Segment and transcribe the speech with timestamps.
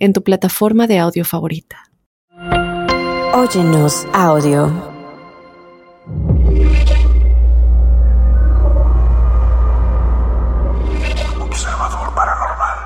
[0.00, 1.76] en tu plataforma de audio favorita.
[3.34, 4.72] Óyenos audio.
[11.38, 12.78] Observador paranormal.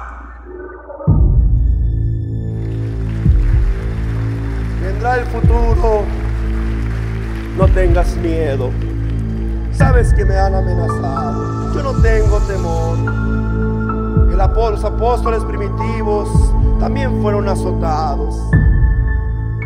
[4.82, 6.04] Vendrá el futuro.
[7.56, 8.70] No tengas miedo.
[9.72, 11.74] Sabes que me han amenazado.
[11.74, 13.43] Yo no tengo temor.
[14.36, 16.28] Los apóstoles primitivos
[16.80, 18.34] también fueron azotados.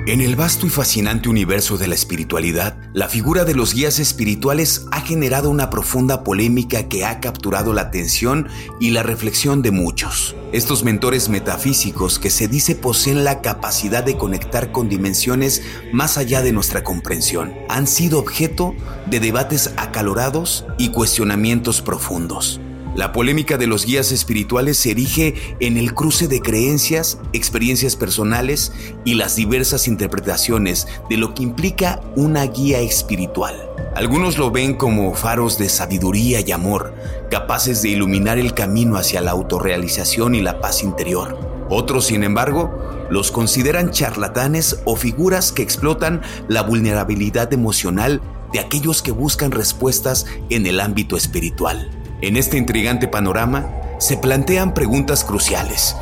[0.06, 4.86] En el vasto y fascinante universo de la espiritualidad, la figura de los guías espirituales
[4.90, 8.48] ha generado una profunda polémica que ha capturado la atención
[8.80, 10.34] y la reflexión de muchos.
[10.52, 15.62] Estos mentores metafísicos que se dice poseen la capacidad de conectar con dimensiones
[15.92, 18.74] más allá de nuestra comprensión han sido objeto
[19.06, 22.62] de debates acalorados y cuestionamientos profundos.
[22.98, 28.72] La polémica de los guías espirituales se erige en el cruce de creencias, experiencias personales
[29.04, 33.54] y las diversas interpretaciones de lo que implica una guía espiritual.
[33.94, 36.92] Algunos lo ven como faros de sabiduría y amor,
[37.30, 41.38] capaces de iluminar el camino hacia la autorrealización y la paz interior.
[41.70, 48.20] Otros, sin embargo, los consideran charlatanes o figuras que explotan la vulnerabilidad emocional
[48.52, 51.97] de aquellos que buscan respuestas en el ámbito espiritual.
[52.20, 55.94] En este intrigante panorama se plantean preguntas cruciales.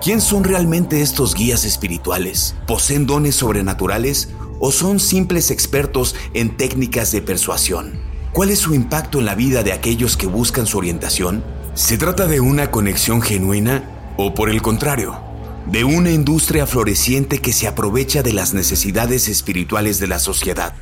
[0.00, 2.54] ¿Quién son realmente estos guías espirituales?
[2.68, 4.28] ¿Poseen dones sobrenaturales
[4.60, 7.98] o son simples expertos en técnicas de persuasión?
[8.32, 11.42] ¿Cuál es su impacto en la vida de aquellos que buscan su orientación?
[11.74, 13.82] ¿Se trata de una conexión genuina
[14.16, 15.18] o por el contrario,
[15.66, 20.74] de una industria floreciente que se aprovecha de las necesidades espirituales de la sociedad?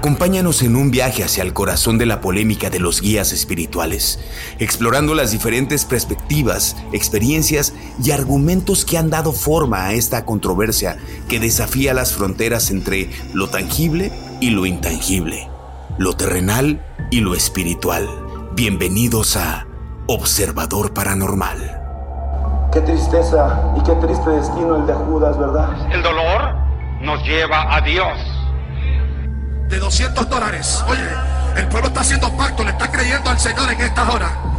[0.00, 4.18] Acompáñanos en un viaje hacia el corazón de la polémica de los guías espirituales,
[4.58, 10.96] explorando las diferentes perspectivas, experiencias y argumentos que han dado forma a esta controversia
[11.28, 14.10] que desafía las fronteras entre lo tangible
[14.40, 15.50] y lo intangible,
[15.98, 18.08] lo terrenal y lo espiritual.
[18.54, 19.66] Bienvenidos a
[20.06, 22.68] Observador Paranormal.
[22.72, 25.92] Qué tristeza y qué triste destino el de Judas, ¿verdad?
[25.92, 26.54] El dolor
[27.02, 28.39] nos lleva a Dios
[29.70, 30.82] de 200 dólares.
[30.88, 31.08] Oye,
[31.56, 34.50] el pueblo está haciendo pacto, le está creyendo al Señor en esta hora.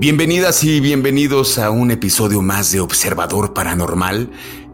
[0.00, 4.30] Bienvenidas y bienvenidos a un episodio más de Observador Paranormal.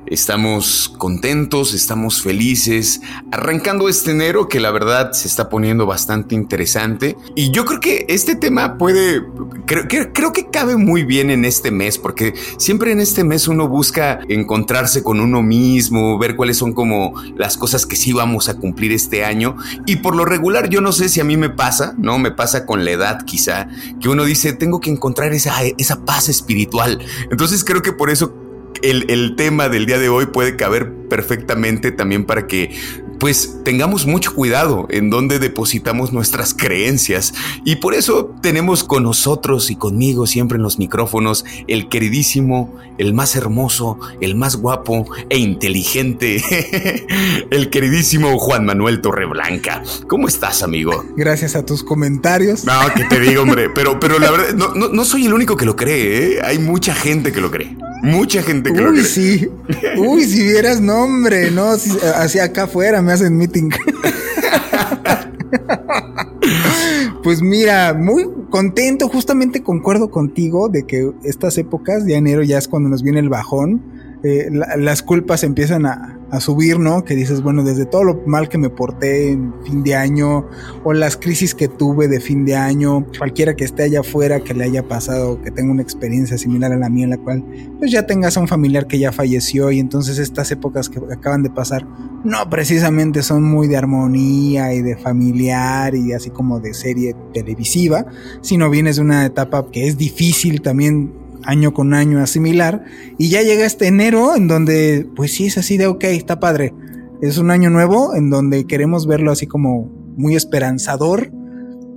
[0.06, 3.00] Estamos contentos, estamos felices,
[3.32, 7.16] arrancando este enero que la verdad se está poniendo bastante interesante.
[7.34, 9.25] Y yo creo que este tema puede,
[9.64, 13.66] creo, creo, que cabe muy bien en este mes, porque siempre en este mes uno
[13.66, 18.59] busca encontrarse con uno mismo, ver cuáles son como las cosas que sí vamos a
[18.59, 19.56] cumplir este año.
[19.87, 22.19] Y por lo regular, yo no sé si a mí me pasa, ¿no?
[22.19, 23.69] Me pasa con la edad quizá,
[24.00, 27.00] que uno dice, tengo que encontrar esa, esa paz espiritual.
[27.31, 28.44] Entonces creo que por eso
[28.83, 32.75] el, tema del día de hoy puede caber perfectamente también para que
[33.19, 37.34] pues tengamos mucho cuidado en dónde depositamos nuestras creencias.
[37.64, 43.14] Y por eso tenemos con nosotros y conmigo siempre en los micrófonos el queridísimo, el
[43.14, 46.42] más hermoso, el más guapo e inteligente,
[47.50, 49.82] el queridísimo Juan Manuel Torreblanca.
[50.08, 51.04] ¿Cómo estás, amigo?
[51.16, 52.64] Gracias a tus comentarios.
[52.64, 55.64] No, que te digo, hombre, pero, pero la verdad, no, no, soy el único que
[55.64, 56.41] lo cree, ¿eh?
[56.44, 57.76] Hay mucha gente que lo cree.
[58.02, 59.04] Mucha gente que Uy, lo cree.
[59.04, 59.48] sí.
[59.96, 63.70] Uy, si vieras nombre, no, hacia acá afuera me hacen meeting.
[67.22, 72.69] pues mira, muy contento, justamente concuerdo contigo de que estas épocas de enero ya es
[72.69, 73.94] cuando nos viene el bajón
[74.25, 77.04] eh, las culpas empiezan a, subir, ¿no?
[77.04, 80.46] Que dices, bueno, desde todo lo mal que me porté en fin de año
[80.84, 84.54] o las crisis que tuve de fin de año, cualquiera que esté allá afuera que
[84.54, 87.44] le haya pasado, que tenga una experiencia similar a la mía, en la cual
[87.78, 91.42] pues ya tengas a un familiar que ya falleció y entonces estas épocas que acaban
[91.42, 91.86] de pasar
[92.25, 98.06] no precisamente son muy de armonía y de familiar y así como de serie televisiva,
[98.40, 102.85] sino vienes de una etapa que es difícil también año con año asimilar.
[103.19, 106.75] Y ya llega este enero en donde, pues sí, es así de, ok, está padre.
[107.23, 109.87] Es un año nuevo en donde queremos verlo así como
[110.17, 111.31] muy esperanzador,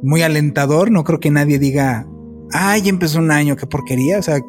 [0.04, 0.92] muy alentador.
[0.92, 2.08] No creo que nadie diga,
[2.52, 4.20] ay, empezó un año, qué porquería.
[4.20, 4.40] O sea,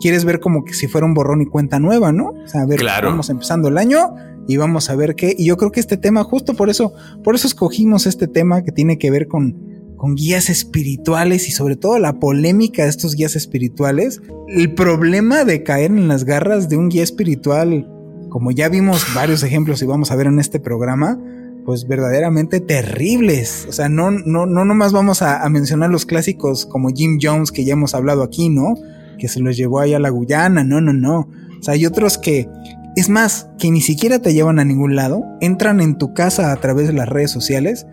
[0.00, 2.30] quieres ver como que si fuera un borrón y cuenta nueva, ¿no?
[2.30, 3.08] O sea, a ver, Claro.
[3.08, 4.14] vamos empezando el año
[4.46, 5.34] y vamos a ver qué.
[5.36, 6.92] Y yo creo que este tema, justo por eso,
[7.24, 9.56] por eso escogimos este tema que tiene que ver con,
[9.98, 14.22] con guías espirituales y sobre todo la polémica de estos guías espirituales.
[14.46, 17.86] El problema de caer en las garras de un guía espiritual,
[18.30, 21.20] como ya vimos varios ejemplos y vamos a ver en este programa,
[21.66, 23.66] pues verdaderamente terribles.
[23.68, 27.52] O sea, no, no, no nomás vamos a, a mencionar los clásicos como Jim Jones
[27.52, 28.74] que ya hemos hablado aquí, ¿no?
[29.18, 31.28] Que se los llevó ahí a la Guyana, no, no, no.
[31.58, 32.48] O sea, hay otros que,
[32.94, 36.56] es más, que ni siquiera te llevan a ningún lado, entran en tu casa a
[36.56, 37.84] través de las redes sociales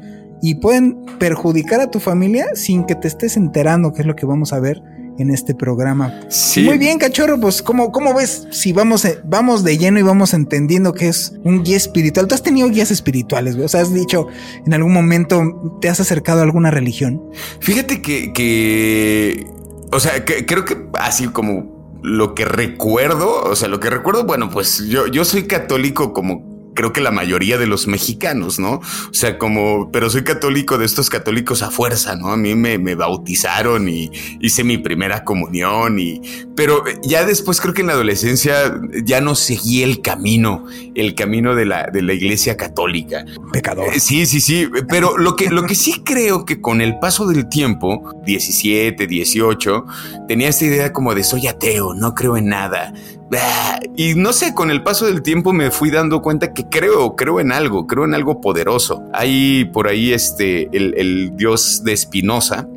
[0.41, 4.25] y pueden perjudicar a tu familia sin que te estés enterando, que es lo que
[4.25, 4.81] vamos a ver
[5.17, 6.13] en este programa.
[6.27, 6.63] Sí.
[6.63, 10.33] Muy bien, cachorro, pues ¿cómo, cómo ves si vamos, eh, vamos de lleno y vamos
[10.33, 12.27] entendiendo que es un guía espiritual?
[12.27, 13.65] ¿Tú has tenido guías espirituales, güey?
[13.65, 14.27] O sea, has dicho,
[14.65, 17.21] en algún momento te has acercado a alguna religión.
[17.61, 19.47] Fíjate que, que
[19.93, 21.73] o sea, que- creo que así como
[22.03, 26.54] lo que recuerdo, o sea, lo que recuerdo, bueno, pues yo, yo soy católico como
[26.75, 28.74] creo que la mayoría de los mexicanos, ¿no?
[28.75, 32.31] O sea, como, pero soy católico de estos católicos a fuerza, ¿no?
[32.31, 36.22] A mí me, me bautizaron y hice mi primera comunión y,
[36.56, 41.56] pero ya después creo que en la adolescencia ya no seguí el camino, el camino
[41.56, 43.25] de la, de la iglesia católica.
[43.51, 43.94] Pecador.
[43.94, 47.25] Eh, Sí, sí, sí, pero lo que, lo que sí creo que con el paso
[47.25, 49.86] del tiempo, 17, 18,
[50.27, 52.94] tenía esta idea como de soy ateo, no creo en nada.
[53.98, 57.39] Y no sé, con el paso del tiempo me fui dando cuenta que creo, creo
[57.39, 59.04] en algo, creo en algo poderoso.
[59.13, 62.68] Hay por ahí este, el, el dios de Spinoza,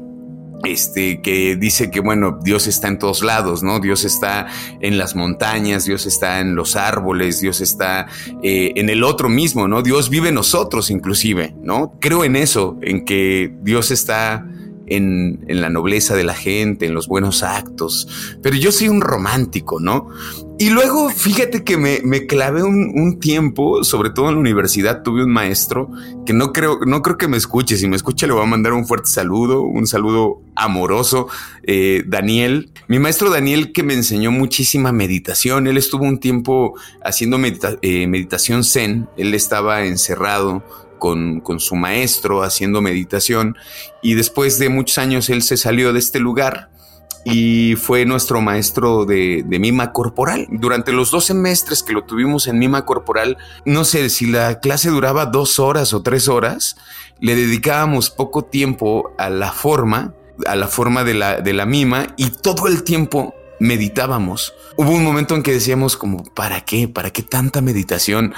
[0.65, 3.81] este, que dice que, bueno, Dios está en todos lados, ¿no?
[3.81, 4.47] Dios está
[4.81, 8.07] en las montañas, Dios está en los árboles, Dios está
[8.43, 9.83] eh, en el otro mismo, ¿no?
[9.83, 11.95] Dios vive en nosotros inclusive, ¿no?
[12.01, 14.47] Creo en eso, en que Dios está
[14.91, 18.09] en, la nobleza de la gente, en los buenos actos,
[18.43, 20.09] pero yo soy un romántico, ¿no?
[20.61, 25.03] Y luego, fíjate que me, me clavé un, un tiempo, sobre todo en la universidad,
[25.03, 25.89] tuve un maestro
[26.27, 27.77] que no creo, no creo que me escuche.
[27.77, 31.29] Si me escucha, le voy a mandar un fuerte saludo, un saludo amoroso.
[31.63, 35.69] Eh, Daniel, mi maestro Daniel, que me enseñó muchísima meditación.
[35.69, 36.75] Él estuvo un tiempo
[37.05, 37.39] haciendo
[37.83, 39.09] eh, meditación zen.
[39.17, 40.65] Él estaba encerrado
[40.99, 43.57] con, con su maestro haciendo meditación
[44.03, 46.71] y después de muchos años él se salió de este lugar
[47.25, 50.47] y fue nuestro maestro de, de mima corporal.
[50.51, 54.89] Durante los dos semestres que lo tuvimos en mima corporal, no sé si la clase
[54.89, 56.77] duraba dos horas o tres horas,
[57.21, 60.15] le dedicábamos poco tiempo a la forma,
[60.47, 64.55] a la forma de la, de la mima y todo el tiempo meditábamos.
[64.77, 66.89] Hubo un momento en que decíamos como, ¿para qué?
[66.89, 68.35] ¿Para qué tanta meditación?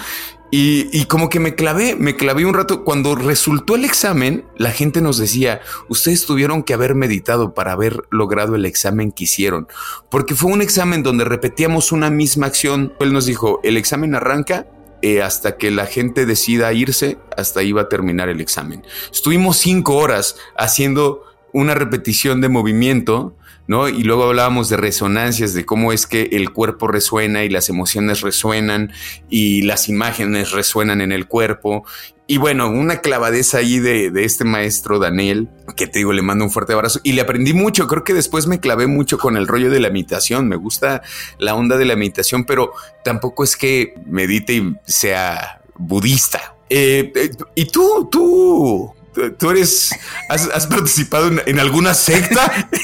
[0.50, 2.82] Y, y, como que me clavé, me clavé un rato.
[2.82, 8.02] Cuando resultó el examen, la gente nos decía, ustedes tuvieron que haber meditado para haber
[8.10, 9.68] logrado el examen que hicieron,
[10.10, 12.94] porque fue un examen donde repetíamos una misma acción.
[12.98, 14.66] Él nos dijo, el examen arranca
[15.02, 18.84] eh, hasta que la gente decida irse, hasta va a terminar el examen.
[19.10, 23.34] Estuvimos cinco horas haciendo una repetición de movimiento
[23.66, 23.88] ¿no?
[23.88, 28.20] Y luego hablábamos de resonancias, de cómo es que el cuerpo resuena y las emociones
[28.20, 28.92] resuenan
[29.28, 31.84] y las imágenes resuenan en el cuerpo.
[32.26, 36.44] Y bueno, una clavadeza ahí de, de, este maestro Daniel, que te digo, le mando
[36.44, 37.88] un fuerte abrazo y le aprendí mucho.
[37.88, 40.48] Creo que después me clavé mucho con el rollo de la meditación.
[40.48, 41.02] Me gusta
[41.38, 46.54] la onda de la meditación, pero tampoco es que medite y sea budista.
[46.68, 48.94] Eh, eh, y tú, tú,
[49.38, 49.90] ¿Tú eres,
[50.28, 52.68] has, has participado en, en, alguna secta?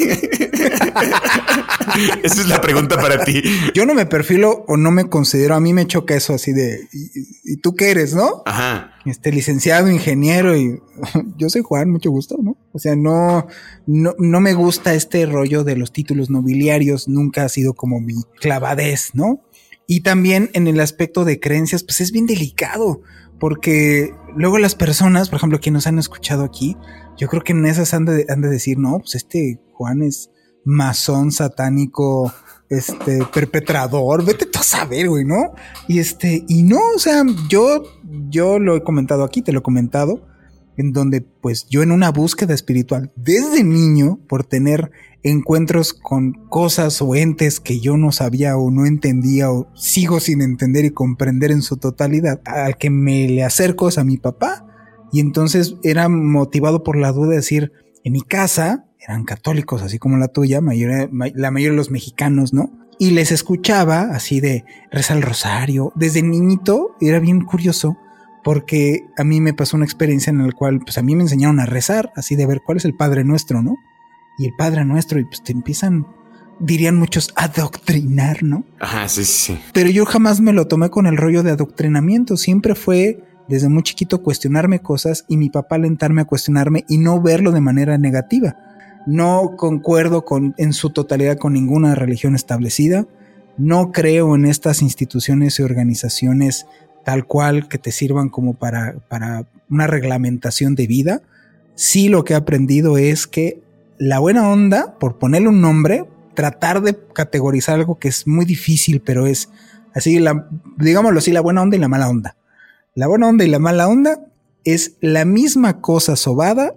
[2.23, 3.43] Esa es la pregunta para ti.
[3.75, 6.89] Yo no me perfilo o no me considero, a mí me choca eso así de,
[6.93, 8.43] ¿y, y tú qué eres, no?
[8.45, 8.93] Ajá.
[9.05, 10.81] Este licenciado, ingeniero y
[11.37, 12.57] yo soy Juan, mucho gusto, ¿no?
[12.73, 13.47] O sea, no,
[13.87, 18.15] no, no me gusta este rollo de los títulos nobiliarios, nunca ha sido como mi
[18.41, 19.43] clavadez, ¿no?
[19.87, 23.03] Y también en el aspecto de creencias, pues es bien delicado
[23.39, 26.77] porque luego las personas, por ejemplo, que nos han escuchado aquí,
[27.17, 30.31] yo creo que en esas han de, han de decir, no, pues este Juan es
[30.65, 32.33] masón satánico,
[32.69, 35.53] este perpetrador, vete tú a saber, güey, ¿no?
[35.87, 37.83] Y este, y no, o sea, yo,
[38.29, 40.27] yo lo he comentado aquí, te lo he comentado,
[40.77, 44.91] en donde pues yo en una búsqueda espiritual desde niño por tener
[45.23, 50.41] encuentros con cosas o entes que yo no sabía o no entendía o sigo sin
[50.41, 54.67] entender y comprender en su totalidad, al que me le acerco es a mi papá
[55.13, 57.73] y entonces era motivado por la duda de decir,
[58.05, 62.53] en mi casa eran católicos así como la tuya, mayor, la mayoría de los mexicanos,
[62.53, 62.71] ¿no?
[62.99, 67.97] Y les escuchaba así de reza el rosario, desde niñito era bien curioso
[68.47, 71.59] porque a mí me pasó una experiencia en la cual pues a mí me enseñaron
[71.59, 73.75] a rezar, así de ver cuál es el Padre Nuestro, ¿no?
[74.39, 76.07] Y el Padre Nuestro, y pues te empiezan,
[76.61, 78.65] dirían muchos, a adoctrinar, ¿no?
[78.79, 79.59] Ajá, sí, sí, sí.
[79.73, 83.83] Pero yo jamás me lo tomé con el rollo de adoctrinamiento, siempre fue desde muy
[83.83, 88.57] chiquito cuestionarme cosas y mi papá alentarme a cuestionarme y no verlo de manera negativa.
[89.09, 93.09] No concuerdo con, en su totalidad con ninguna religión establecida.
[93.59, 96.67] No creo en estas instituciones y organizaciones
[97.07, 101.23] tal cual que te sirvan como para, para una reglamentación de vida.
[101.77, 103.63] Sí lo que he aprendido es que
[103.97, 109.03] la buena onda, por ponerle un nombre, tratar de categorizar algo que es muy difícil,
[109.03, 109.51] pero es
[109.95, 110.49] así, la,
[110.79, 112.37] digámoslo así, la buena onda y la mala onda.
[112.97, 114.27] La buena onda y la mala onda
[114.65, 116.75] es la misma cosa sobada,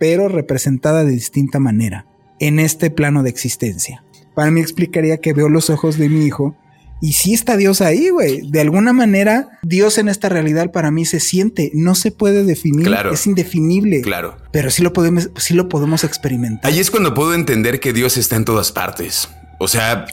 [0.00, 2.06] pero representada de distinta manera
[2.40, 4.02] en este plano de existencia.
[4.34, 6.56] Para mí explicaría que veo los ojos de mi hijo
[7.00, 8.42] y sí está Dios ahí, güey.
[8.50, 12.86] De alguna manera, Dios en esta realidad para mí se siente, no se puede definir,
[12.86, 13.12] Claro.
[13.12, 14.02] es indefinible.
[14.02, 14.36] Claro.
[14.52, 16.70] Pero sí lo podemos, sí lo podemos experimentar.
[16.70, 19.28] Ahí es cuando puedo entender que Dios está en todas partes.
[19.62, 20.06] O sea,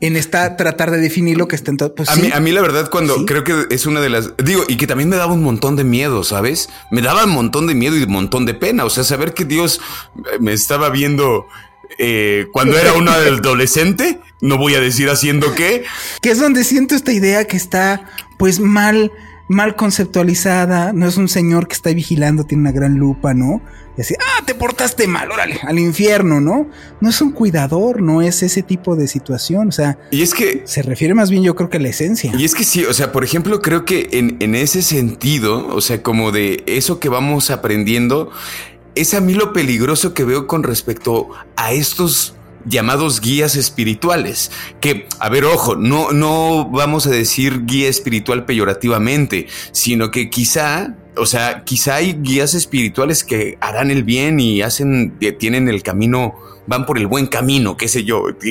[0.00, 1.94] En esta tratar de definir lo que está en todo.
[1.94, 2.22] Pues a, sí.
[2.22, 3.26] mí, a mí la verdad cuando Sí.
[3.26, 4.30] creo que es una de las...
[4.42, 6.70] Digo, y que también me daba un montón de miedo, ¿sabes?
[6.90, 8.86] Me daba un montón de miedo y un montón de pena.
[8.86, 9.78] O sea, saber que Dios
[10.16, 11.44] eh, me estaba viendo
[11.98, 15.84] eh, cuando era una adolescente, no voy a decir haciendo qué.
[16.20, 18.04] que es donde siento esta idea que está
[18.38, 19.12] pues mal,
[19.48, 23.62] mal conceptualizada, no es un señor que está vigilando, tiene una gran lupa, ¿no?
[23.96, 26.68] Y así, ah, te portaste mal, órale, al infierno, ¿no?
[27.00, 30.62] No es un cuidador, no es ese tipo de situación, o sea, Y es que
[30.64, 32.32] se refiere más bien yo creo que a la esencia.
[32.36, 35.80] Y es que sí, o sea, por ejemplo, creo que en, en ese sentido, o
[35.80, 38.32] sea, como de eso que vamos aprendiendo,
[38.94, 42.34] es a mí lo peligroso que veo con respecto a estos
[42.64, 44.50] llamados guías espirituales.
[44.80, 50.96] Que, a ver, ojo, no, no vamos a decir guía espiritual peyorativamente, sino que quizá,
[51.16, 56.34] o sea, quizá hay guías espirituales que harán el bien y hacen, tienen el camino
[56.66, 58.48] van por el buen camino, qué sé yo, y,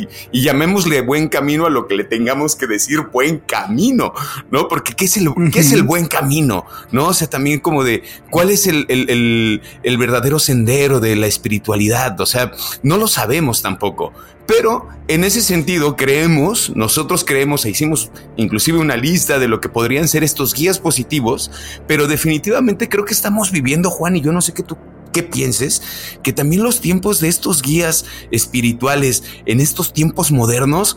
[0.00, 4.14] y- y llamémosle buen camino a lo que le tengamos que decir buen camino,
[4.50, 4.68] ¿no?
[4.68, 6.64] Porque ¿qué es el, qué es el buen camino?
[6.92, 7.08] ¿No?
[7.08, 11.26] O sea, también como de cuál es el, el- el- el verdadero sendero de la
[11.26, 14.14] espiritualidad, o sea, no lo sabemos tampoco.
[14.54, 19.68] Pero en ese sentido creemos, nosotros creemos e hicimos inclusive una lista de lo que
[19.68, 21.50] podrían ser estos guías positivos,
[21.86, 24.76] pero definitivamente creo que estamos viviendo, Juan, y yo no sé qué tú
[25.12, 25.82] qué pienses,
[26.22, 30.96] que también los tiempos de estos guías espirituales en estos tiempos modernos,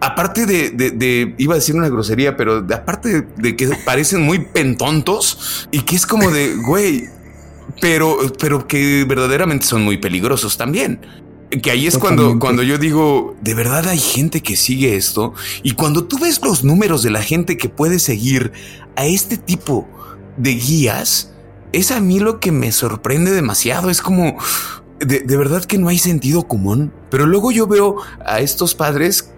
[0.00, 4.20] aparte de, de- iba a decir una grosería, pero de- aparte de, de que parecen
[4.22, 7.04] muy pentontos y que es como de, güey,
[7.80, 11.00] pero, pero que verdaderamente son muy peligrosos también.
[11.50, 15.32] Que ahí es cuando, cuando yo digo, de verdad hay gente que sigue esto.
[15.62, 18.52] Y cuando tú ves los números de la gente que puede seguir
[18.96, 19.88] a este tipo
[20.36, 21.32] de guías,
[21.72, 23.90] es a mí lo que me sorprende demasiado.
[23.90, 24.36] Es como,
[24.98, 26.92] de, de verdad que no hay sentido común.
[27.10, 29.30] Pero luego yo veo a estos padres,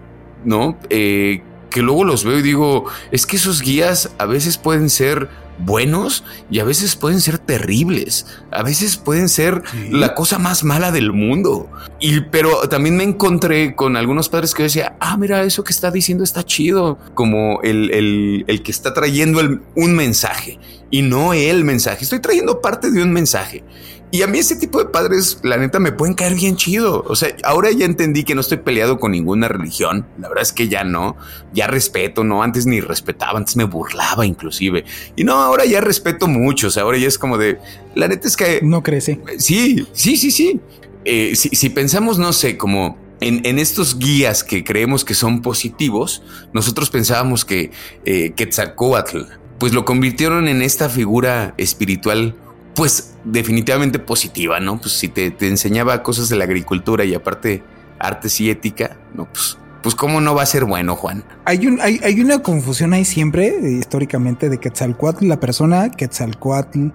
[0.43, 0.77] ¿no?
[0.89, 5.29] Eh, que luego los veo y digo, es que esos guías a veces pueden ser
[5.59, 8.25] buenos y a veces pueden ser terribles.
[8.51, 9.61] A veces pueden ser
[9.91, 11.69] la cosa más mala del mundo.
[11.99, 15.91] Y pero también me encontré con algunos padres que decía, ah, mira, eso que está
[15.91, 16.97] diciendo está chido.
[17.13, 22.03] Como el, el- el que está trayendo el- un mensaje y no el mensaje.
[22.03, 23.63] Estoy trayendo parte de un mensaje.
[24.11, 27.03] Y a mí ese tipo de padres, la neta, me pueden caer bien chido.
[27.07, 30.07] O sea, ahora ya entendí que no estoy peleado con ninguna religión.
[30.17, 31.15] La verdad es que ya no.
[31.53, 32.41] Ya respeto, no.
[32.41, 34.83] Antes ni respetaba, antes me burlaba inclusive.
[35.15, 36.67] Y no, ahora ya respeto mucho.
[36.67, 37.59] O sea, ahora ya es como de...
[37.93, 38.61] La neta es que...
[38.63, 39.19] No crece.
[39.37, 40.59] Sí, sí, sí, sí.
[41.05, 45.41] Eh, si, si pensamos, no sé, como en, en estos guías que creemos que son
[45.41, 46.23] positivos,
[46.53, 47.71] nosotros pensábamos que
[48.05, 49.19] eh, Quetzalcóatl,
[49.57, 52.35] pues lo convirtieron en esta figura espiritual,
[52.75, 54.79] pues definitivamente positiva, ¿no?
[54.79, 57.63] Pues si te, te enseñaba cosas de la agricultura y aparte
[57.99, 61.23] artes y ética, no, pues, pues cómo no va a ser bueno, Juan.
[61.45, 66.87] Hay, un, hay, hay una confusión ahí siempre, eh, históricamente, de Quetzalcoatl, la persona, Quetzalcoatl,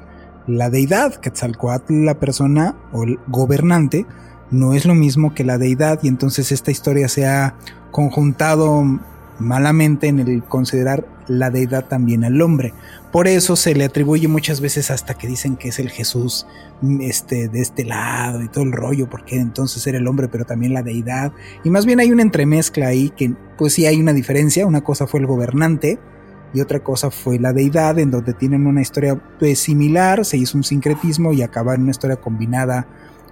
[0.47, 4.07] la deidad, Quetzalcoatl, la persona o el gobernante,
[4.51, 7.57] no es lo mismo que la deidad, y entonces esta historia se ha
[7.91, 8.83] conjuntado
[9.39, 12.75] malamente en el considerar la deidad también al hombre.
[13.13, 16.47] Por eso se le atribuye muchas veces hasta que dicen que es el Jesús
[16.83, 20.45] mm, este, de este lado y todo el rollo, porque entonces era el hombre, pero
[20.45, 21.33] también la deidad.
[21.65, 24.67] Y más bien hay una entremezcla ahí que pues sí hay una diferencia.
[24.67, 25.99] Una cosa fue el gobernante
[26.55, 30.57] y otra cosa fue la deidad, en donde tienen una historia pues, similar, se hizo
[30.57, 32.87] un sincretismo y acaba en una historia combinada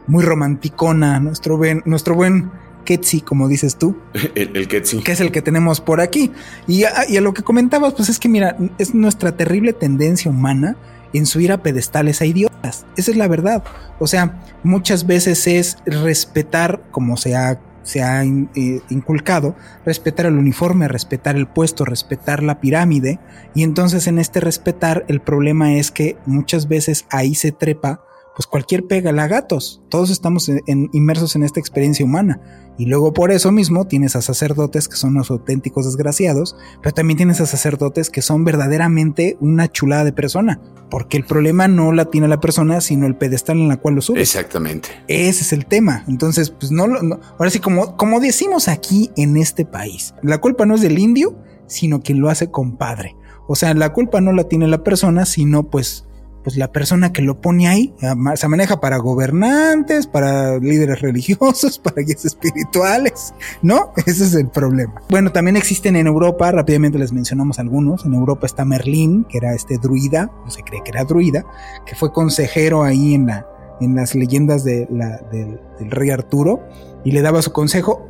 [0.08, 1.20] muy romanticona.
[1.20, 2.50] Nuestro nuestro buen
[2.82, 3.96] Ketsi, como dices tú.
[4.34, 5.02] el, el Ketsi.
[5.02, 6.32] Que es el que tenemos por aquí.
[6.66, 10.30] Y a, y a lo que comentabas, pues es que mira, es nuestra terrible tendencia
[10.30, 10.76] humana
[11.12, 12.86] en subir a pedestales a idiotas.
[12.96, 13.62] Esa es la verdad.
[13.98, 20.38] O sea, muchas veces es respetar, como se ha, se ha eh, inculcado, respetar el
[20.38, 23.18] uniforme, respetar el puesto, respetar la pirámide.
[23.54, 28.46] Y entonces en este respetar, el problema es que muchas veces ahí se trepa pues
[28.46, 29.82] cualquier pega la gatos.
[29.88, 32.40] Todos estamos en, inmersos en esta experiencia humana.
[32.78, 37.18] Y luego por eso mismo tienes a sacerdotes que son los auténticos desgraciados, pero también
[37.18, 40.60] tienes a sacerdotes que son verdaderamente una chulada de persona.
[40.90, 44.02] Porque el problema no la tiene la persona, sino el pedestal en la cual lo
[44.02, 44.22] sube.
[44.22, 44.88] Exactamente.
[45.08, 46.04] Ese es el tema.
[46.08, 50.64] Entonces, pues no, no ahora sí, como, como decimos aquí en este país, la culpa
[50.64, 51.36] no es del indio,
[51.66, 53.16] sino quien lo hace compadre.
[53.46, 56.06] O sea, la culpa no la tiene la persona, sino pues
[56.42, 57.94] pues la persona que lo pone ahí
[58.34, 63.92] se maneja para gobernantes, para líderes religiosos, para guías espirituales, ¿no?
[64.06, 64.94] Ese es el problema.
[65.08, 69.54] Bueno, también existen en Europa, rápidamente les mencionamos algunos, en Europa está Merlín, que era
[69.54, 71.44] este druida, no se cree que era druida,
[71.86, 73.46] que fue consejero ahí en, la,
[73.80, 74.88] en las leyendas del,
[75.30, 76.60] del rey Arturo
[77.04, 78.08] y le daba su consejo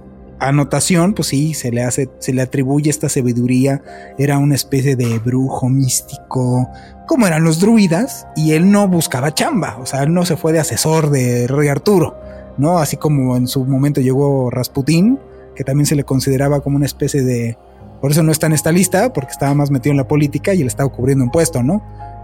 [0.49, 3.83] anotación, pues sí, se le hace, se le atribuye esta sabiduría,
[4.19, 6.69] era una especie de brujo místico,
[7.13, 10.55] como eran los druidas, y él no buscaba chamba, o sea, él no se fue
[10.55, 12.17] de asesor de Rey Arturo,
[12.57, 12.79] ¿no?
[12.79, 15.19] Así como en su momento llegó Rasputín,
[15.55, 17.59] que también se le consideraba como una especie de...
[18.01, 20.63] Por eso no está en esta lista, porque estaba más metido en la política y
[20.63, 21.83] él estaba cubriendo un puesto, ¿no?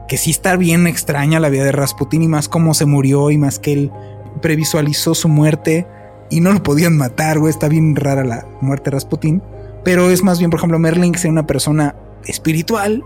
[0.09, 3.37] Que sí está bien extraña la vida de Rasputín y más cómo se murió y
[3.37, 3.93] más que él
[4.41, 5.87] previsualizó su muerte
[6.31, 7.51] y no lo podían matar, güey.
[7.51, 9.43] Está bien rara la muerte de Rasputín.
[9.85, 13.05] Pero es más bien, por ejemplo, Merlin, que es una persona espiritual,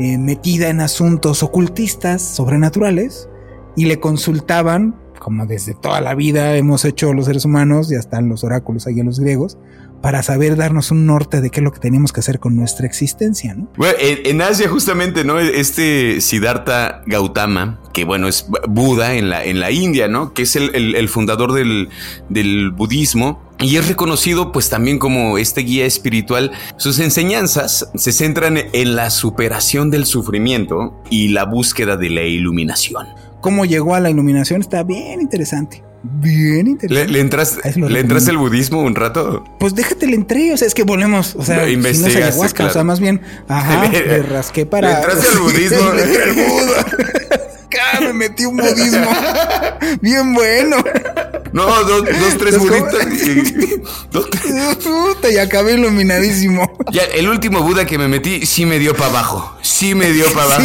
[0.00, 3.28] eh, metida en asuntos ocultistas, sobrenaturales,
[3.76, 8.18] y le consultaban, como desde toda la vida hemos hecho los seres humanos, y hasta
[8.22, 9.58] los oráculos ahí a los griegos,
[10.00, 12.86] para saber darnos un norte de qué es lo que tenemos que hacer con nuestra
[12.86, 13.68] existencia, ¿no?
[13.76, 15.38] Bueno, en, Asia justamente, ¿no?
[15.38, 20.32] Este Siddhartha Gautama, que bueno, es Buda en la, en la India, ¿no?
[20.32, 21.88] Que es el, fundador del,
[22.28, 23.50] del budismo.
[23.60, 26.50] Y es reconocido pues también como este guía espiritual.
[26.78, 33.06] Sus enseñanzas se centran en la superación del sufrimiento y la búsqueda de la iluminación.
[33.42, 34.62] ¿Cómo llegó a la iluminación?
[34.62, 35.82] Está bien interesante.
[36.02, 37.12] Bien interesante.
[37.12, 39.44] ¿Le, entras, ¿le entras el budismo un rato?
[39.58, 42.66] Pues déjate le entré, o sea, es que volvemos, o sea, no, si no ayahuasca,
[42.66, 44.88] o sea, más bien, ajá, le rasqué para...
[44.88, 45.92] Le entraste al budismo.
[45.92, 46.86] le entré al Buda.
[48.00, 49.10] me metí un budismo
[50.00, 50.76] bien bueno.
[51.52, 53.06] No, dos, dos tres buditas.
[54.10, 56.70] Puta, y acabé iluminadísimo.
[56.92, 59.56] Ya, el último Buda que me metí sí me dio para abajo.
[59.62, 60.62] Sí me dio para abajo.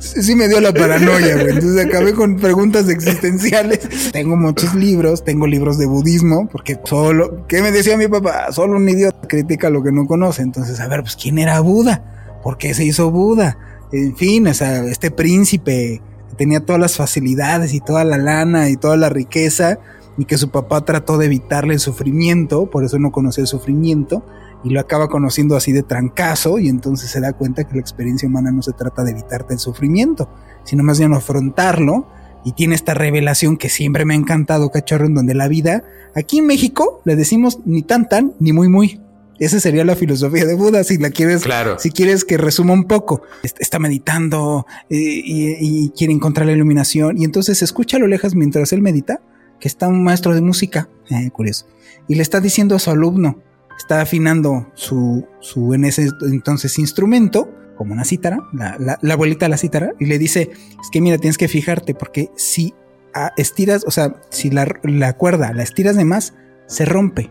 [0.00, 1.50] Sí, sí me dio la paranoia, güey.
[1.50, 4.10] Entonces acabé con preguntas existenciales.
[4.12, 8.50] Tengo muchos libros, tengo libros de budismo, porque solo, ¿qué me decía mi papá?
[8.50, 10.42] Solo un idiota critica lo que no conoce.
[10.42, 12.40] Entonces, a ver, pues, ¿quién era Buda?
[12.42, 13.58] ¿Por qué se hizo Buda?
[13.92, 18.68] En fin, o sea, este príncipe que tenía todas las facilidades y toda la lana
[18.68, 19.78] y toda la riqueza
[20.18, 24.24] y que su papá trató de evitarle el sufrimiento, por eso no conocía el sufrimiento
[24.64, 28.28] y lo acaba conociendo así de trancazo y entonces se da cuenta que la experiencia
[28.28, 30.28] humana no se trata de evitarte el sufrimiento,
[30.64, 32.08] sino más bien afrontarlo
[32.44, 36.38] y tiene esta revelación que siempre me ha encantado, cachorro, en donde la vida, aquí
[36.38, 39.00] en México le decimos ni tan tan ni muy muy.
[39.38, 41.78] Esa sería la filosofía de Buda, si la quieres, claro.
[41.78, 43.22] si quieres que resuma un poco.
[43.42, 48.72] Está meditando eh, y, quiere encontrar la iluminación y entonces escucha a lo lejos mientras
[48.72, 49.20] él medita
[49.60, 51.66] que está un maestro de música, eh, curioso,
[52.06, 53.42] y le está diciendo a su alumno,
[53.76, 59.50] está afinando su, su en ese entonces instrumento, como una cítara, la, la, abuelita de
[59.50, 62.74] la cítara, y le dice, es que mira, tienes que fijarte porque si
[63.14, 66.34] ah, estiras, o sea, si la, la cuerda la estiras de más,
[66.66, 67.30] se rompe,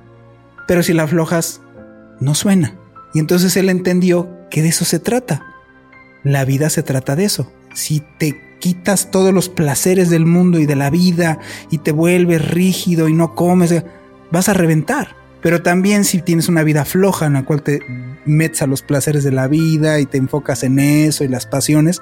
[0.67, 1.61] pero si la aflojas,
[2.19, 2.75] no suena.
[3.13, 5.45] Y entonces él entendió que de eso se trata.
[6.23, 7.51] La vida se trata de eso.
[7.73, 12.47] Si te quitas todos los placeres del mundo y de la vida y te vuelves
[12.49, 13.83] rígido y no comes,
[14.31, 15.15] vas a reventar.
[15.41, 17.79] Pero también si tienes una vida floja en la cual te
[18.25, 22.01] metes a los placeres de la vida y te enfocas en eso y las pasiones,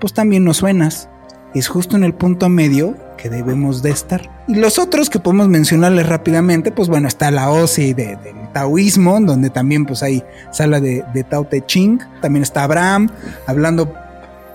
[0.00, 1.08] pues también no suenas.
[1.54, 4.44] Es justo en el punto medio que debemos de estar.
[4.48, 9.20] Y los otros que podemos mencionarles rápidamente, pues bueno, está la OSI de, del taoísmo,
[9.20, 13.10] donde también pues hay sala de, de Tao Te Ching, también está Abraham,
[13.46, 13.92] hablando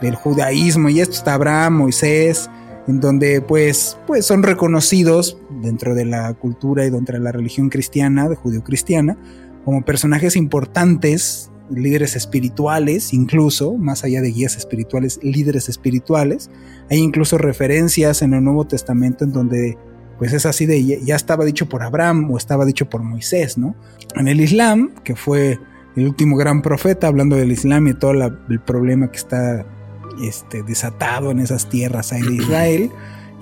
[0.01, 2.49] del judaísmo, y esto está Abraham, Moisés,
[2.87, 7.69] en donde pues, pues son reconocidos dentro de la cultura y dentro de la religión
[7.69, 9.17] cristiana, de judío-cristiana,
[9.63, 16.49] como personajes importantes, líderes espirituales, incluso, más allá de guías espirituales, líderes espirituales.
[16.89, 19.77] Hay incluso referencias en el Nuevo Testamento en donde
[20.17, 23.75] pues es así de ya estaba dicho por Abraham o estaba dicho por Moisés, ¿no?
[24.15, 25.57] En el Islam, que fue
[25.95, 29.65] el último gran profeta, hablando del Islam y todo el problema que está
[30.21, 32.91] este, desatado en esas tierras ahí de Israel,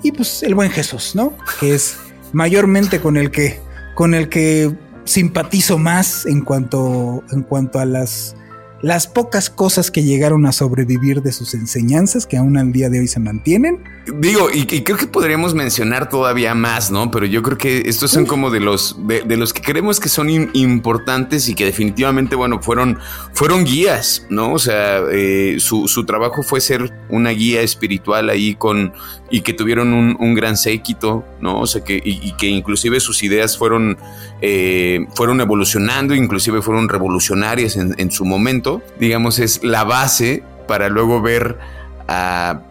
[0.04, 1.32] y pues el buen Jesús, ¿no?
[1.58, 1.98] Que es
[2.32, 3.58] mayormente con el que,
[3.96, 4.72] con el que
[5.08, 8.36] simpatizo más en cuanto, en cuanto a las
[8.80, 13.00] las pocas cosas que llegaron a sobrevivir de sus enseñanzas, que aún al día de
[13.00, 13.82] hoy se mantienen.
[14.20, 17.10] Digo, y, creo que podríamos mencionar todavía más, ¿no?
[17.10, 20.30] Pero yo creo que estos son como de los, de, los que creemos que son
[20.30, 22.98] importantes y que definitivamente, bueno, fueron,
[23.34, 24.52] fueron guías, ¿no?
[24.52, 28.92] O sea, eh, su, su, trabajo fue ser una guía espiritual ahí con,
[29.30, 31.60] y que tuvieron un, un gran séquito, ¿no?
[31.60, 33.98] O sea, que, y, que inclusive sus ideas fueron,
[34.40, 38.67] eh, fueron evolucionando, inclusive fueron revolucionarias en, en su momento
[38.98, 41.58] digamos, es la base para luego ver
[42.08, 42.62] a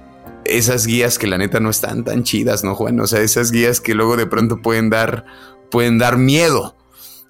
[0.45, 2.99] esas guías que la neta no están tan chidas, ¿no, Juan?
[2.99, 5.25] O sea, esas guías que luego de pronto pueden dar,
[5.69, 6.75] pueden dar miedo.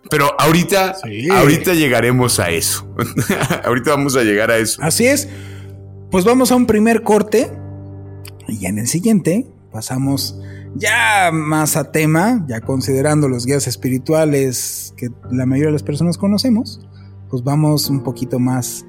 [0.09, 0.95] Pero ahorita,
[1.31, 2.87] ahorita llegaremos a eso.
[3.65, 4.81] ahorita vamos a llegar a eso.
[4.81, 5.27] Así es.
[6.11, 7.51] Pues vamos a un primer corte
[8.47, 10.39] y en el siguiente pasamos
[10.75, 16.17] ya más a tema, ya considerando los guías espirituales que la mayoría de las personas
[16.17, 16.79] conocemos
[17.29, 18.85] pues vamos un poquito más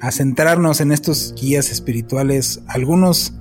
[0.00, 3.34] a centrarnos en estos guías espirituales, algunos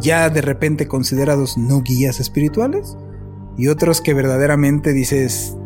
[0.00, 2.96] ya de repente considerados no guías espirituales
[3.56, 5.56] y otros que verdaderamente dices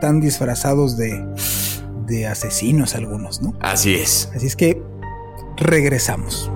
[0.00, 1.24] tan disfrazados de,
[2.06, 3.54] de asesinos algunos, ¿no?
[3.60, 4.30] Así es.
[4.34, 4.82] Así es que
[5.56, 6.50] regresamos.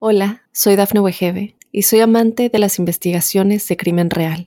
[0.00, 4.46] Hola, soy Dafne Wegebe y soy amante de las investigaciones de crimen real.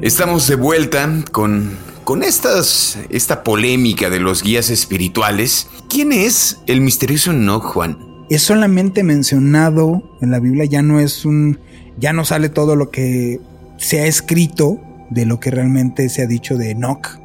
[0.00, 5.66] Estamos de vuelta con, con estas, esta polémica de los guías espirituales.
[5.88, 7.98] ¿Quién es el misterioso Enoch, Juan?
[8.30, 11.58] Es solamente mencionado en la Biblia, ya no es un.
[11.98, 13.40] ya no sale todo lo que
[13.76, 14.78] se ha escrito
[15.10, 17.18] de lo que realmente se ha dicho de Enoch.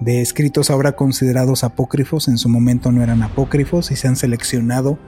[0.00, 4.98] De escritos ahora considerados apócrifos, en su momento no eran apócrifos y se han seleccionado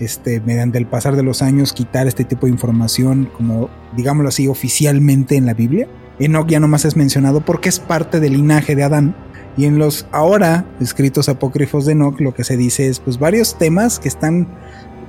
[0.00, 4.48] este, mediante el pasar de los años quitar este tipo de información como, digámoslo así,
[4.48, 5.88] oficialmente en la Biblia.
[6.18, 9.16] Enoch ya nomás es mencionado porque es parte del linaje de Adán.
[9.56, 13.58] Y en los ahora escritos apócrifos de Enoch lo que se dice es pues varios
[13.58, 14.48] temas que están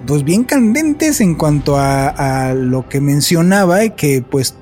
[0.08, 4.56] pues bien candentes en cuanto a, lo que mencionaba y que pues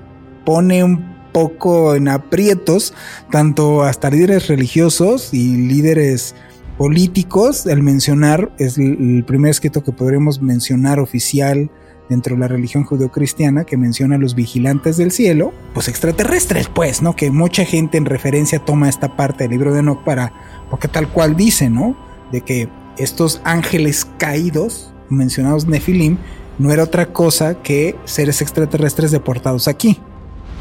[0.46, 2.94] pone un poco en aprietos
[3.32, 6.36] tanto hasta líderes religiosos y líderes
[6.78, 7.66] políticos.
[7.66, 11.70] El mencionar es el primer escrito que podremos mencionar oficial
[12.10, 17.02] dentro de la religión judeocristiana que menciona a los vigilantes del cielo, pues extraterrestres, pues,
[17.02, 17.16] ¿no?
[17.16, 20.34] Que mucha gente en referencia toma esta parte del libro de Enoch para,
[20.70, 21.98] porque tal cual dice, ¿no?
[22.32, 26.18] De que estos ángeles caídos, mencionados Nefilim,
[26.60, 30.00] no era otra cosa que seres extraterrestres deportados aquí.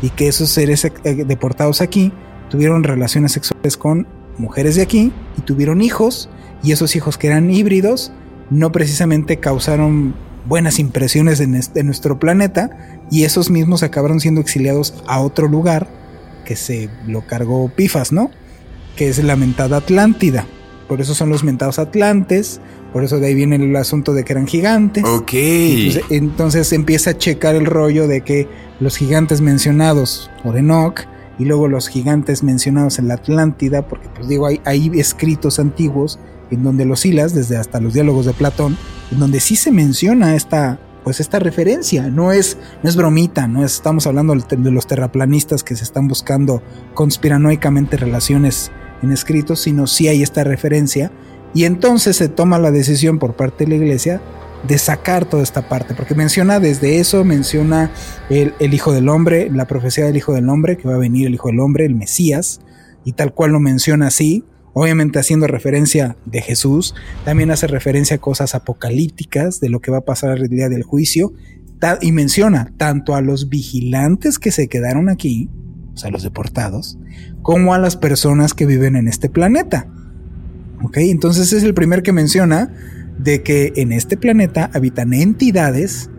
[0.03, 2.13] Y que esos seres eh, deportados aquí
[2.51, 4.07] tuvieron relaciones sexuales con
[4.37, 6.29] mujeres de aquí y tuvieron hijos.
[6.63, 8.13] Y esos hijos que eran híbridos
[8.51, 10.15] no precisamente causaron
[10.47, 12.71] buenas impresiones de, nuestro planeta
[13.11, 15.89] y esos mismos acabaron siendo exiliados a otro lugar
[16.45, 18.31] que se lo cargó Pifas, ¿no?
[18.97, 20.47] Que es la mentada Atlántida.
[20.89, 22.61] Por eso son los mentados Atlantes,
[22.93, 25.05] por eso de ahí viene el asunto de que eran gigantes.
[25.05, 25.33] Ok.
[25.35, 28.47] Entonces, entonces, empieza a checar el rollo de que
[28.79, 31.01] los gigantes mencionados por Enoch
[31.39, 36.19] y luego los gigantes mencionados en la Atlántida, porque pues digo, hay, hay escritos antiguos
[36.51, 38.77] en donde los hilas, desde hasta los diálogos de Platón,
[39.11, 43.65] en donde sí se menciona esta, pues esta referencia, no es, no es bromita, no
[43.65, 46.63] estamos hablando de los terraplanistas que se están buscando
[46.95, 48.71] conspiranoicamente relaciones
[49.03, 51.11] en escritos, sino sí hay esta referencia,
[51.55, 54.21] y entonces se toma la decisión por parte de la iglesia
[54.67, 57.91] de sacar toda esta parte, porque menciona desde eso, menciona
[58.31, 61.27] el, el Hijo del Hombre, la profecía del Hijo del Hombre, que va a venir
[61.27, 62.61] el Hijo del Hombre, el Mesías,
[63.05, 64.45] y tal cual lo menciona así,
[64.79, 69.99] obviamente haciendo referencia de Jesús, también hace referencia a cosas apocalípticas de lo que va
[69.99, 71.33] a pasar el día del juicio,
[72.03, 75.49] y menciona tanto a los vigilantes que se quedaron aquí,
[75.95, 76.99] o sea, los deportados,
[77.41, 79.89] como a las personas que viven en este planeta.
[80.83, 80.99] ¿Ok?
[80.99, 82.71] Entonces es el primer que menciona
[83.19, 86.11] de que en este planeta habitan entidades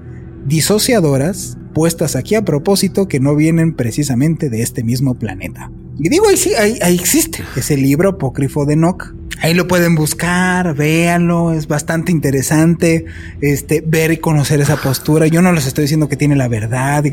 [0.48, 5.70] disociadoras puestas aquí a propósito que no vienen precisamente de este mismo planeta.
[6.00, 9.14] Y digo, ahí sí, ahí, ahí existe ese libro apócrifo de Nock.
[9.44, 13.06] Ahí lo pueden buscar, véanlo, es bastante interesante
[13.42, 15.28] este, ver y conocer esa postura.
[15.28, 17.04] Yo no les estoy diciendo que tiene la verdad.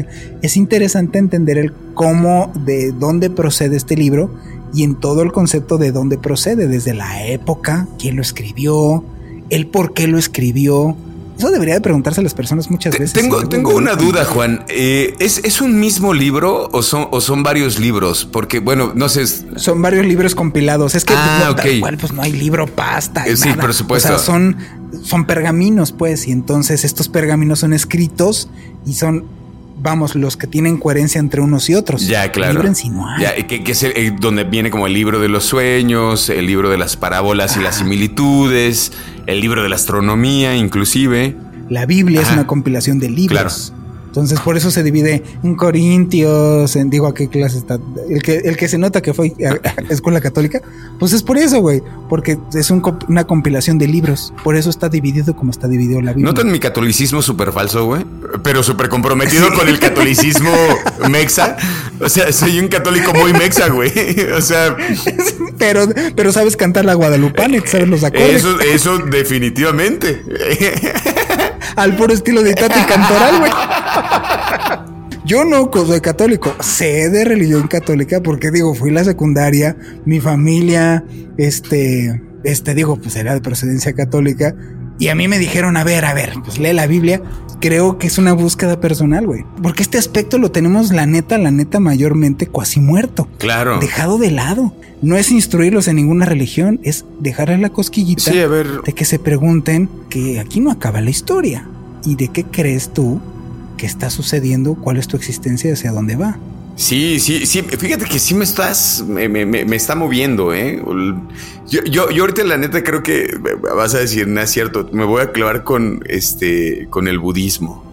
[0.41, 4.35] Es interesante entender el cómo, de dónde procede este libro
[4.73, 9.05] y en todo el concepto de dónde procede, desde la época, quién lo escribió,
[9.51, 10.97] el por qué lo escribió,
[11.37, 13.13] eso debería de preguntarse a las personas muchas veces.
[13.13, 14.65] Tengo, tengo una duda, Juan.
[14.69, 18.25] Eh, ¿es, un mismo libro o son, o son varios libros?
[18.31, 19.27] Porque, bueno, no sé.
[19.27, 20.95] Son varios libros compilados.
[20.95, 23.27] Es que ah, pues, no, pues no hay libro pasta.
[23.27, 24.15] Eh, sí, por supuesto.
[24.15, 24.59] O sea, son,
[25.03, 26.29] son pergaminos, pues.
[26.29, 28.49] Y entonces estos pergaminos son escritos
[28.87, 29.25] y son
[29.77, 32.07] vamos, los que tienen coherencia entre unos y otros.
[32.07, 32.61] Ya, claro.
[32.63, 36.47] El libro Ya, que, es el, donde viene como el libro de los sueños, el
[36.47, 38.93] libro de las parábolas y las similitudes,
[39.27, 41.37] el libro de la astronomía, inclusive.
[41.69, 43.73] La Biblia es una compilación de libros.
[43.73, 43.84] Claro.
[44.15, 47.81] Entonces, por eso se divide en Corintios, en digo a qué clase está.
[48.09, 50.63] El que, el que se nota que fue a, escuela católica,
[51.01, 51.83] pues es por eso, güey.
[52.09, 54.33] Porque es una compilación de libros.
[54.45, 56.31] Por eso está dividido como está dividido la Biblia.
[56.31, 58.07] ¿Notan mi catolicismo súper falso, güey?
[58.45, 60.53] Pero súper comprometido con el catolicismo
[61.11, 61.57] mexa.
[62.01, 63.91] O sea, soy un católico muy mexa, güey.
[64.37, 64.77] O sea.
[65.59, 68.37] pero, pero sabes cantar la guadalupana, sabes los acordes.
[68.37, 70.23] Eso, eso definitivamente.
[71.77, 73.53] Al puro estilo de Tati Cantoral, güey.
[75.25, 79.75] Yo no soy católico, sé de religión católica porque digo, fui la secundaria,
[80.05, 81.03] mi familia,
[81.39, 84.55] este, este, digo, pues era de procedencia católica
[84.99, 87.23] y a mí me dijeron, a ver, a ver, pues lee la Biblia.
[87.61, 89.45] Creo que es una búsqueda personal, güey.
[89.63, 93.29] Porque este aspecto lo tenemos, la neta, la neta, mayormente cuasi muerto.
[93.39, 93.79] Claro.
[93.79, 94.75] Dejado de lado.
[95.01, 100.41] No es instruirlos en ninguna religión, es dejarles la cosquillita de que se pregunten que
[100.41, 101.67] aquí no acaba la historia.
[102.05, 103.21] ¿Y de qué crees tú
[103.77, 106.39] qué está sucediendo, cuál es tu existencia y hacia dónde va.
[106.77, 107.63] Sí, sí, sí.
[107.63, 110.83] Fíjate que sí me estás, me, me, me está moviendo, ¿eh?
[111.69, 113.29] Yo, yo, yo, ahorita la neta creo que
[113.77, 117.85] vas a decir, no es cierto, me voy a clavar con este, con el budismo.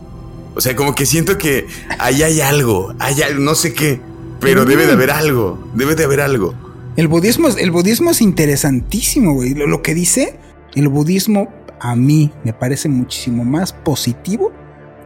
[0.56, 1.68] O sea, como que siento que
[2.00, 4.02] ahí hay algo, hay no sé qué,
[4.40, 6.56] pero debe de haber algo, debe de haber algo.
[6.98, 9.54] El budismo, el budismo es interesantísimo, güey.
[9.54, 10.38] Lo, lo que dice,
[10.76, 14.52] el budismo a mí me parece muchísimo más positivo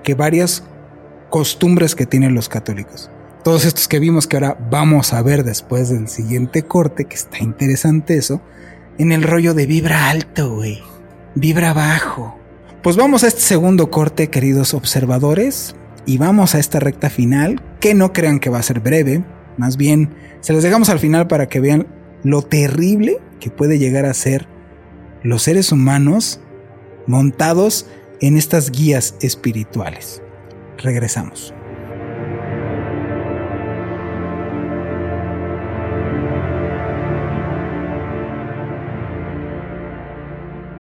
[0.04, 0.64] que varias
[1.30, 3.12] costumbres que tienen los católicos.
[3.46, 7.44] Todos estos que vimos que ahora vamos a ver después del siguiente corte, que está
[7.44, 8.42] interesante eso,
[8.98, 10.82] en el rollo de vibra alto, güey,
[11.36, 12.40] vibra bajo.
[12.82, 15.76] Pues vamos a este segundo corte, queridos observadores,
[16.08, 19.24] y vamos a esta recta final, que no crean que va a ser breve,
[19.58, 21.86] más bien se les dejamos al final para que vean
[22.24, 24.48] lo terrible que puede llegar a ser
[25.22, 26.40] los seres humanos
[27.06, 27.86] montados
[28.22, 30.24] en estas guías espirituales.
[30.80, 31.55] Regresamos.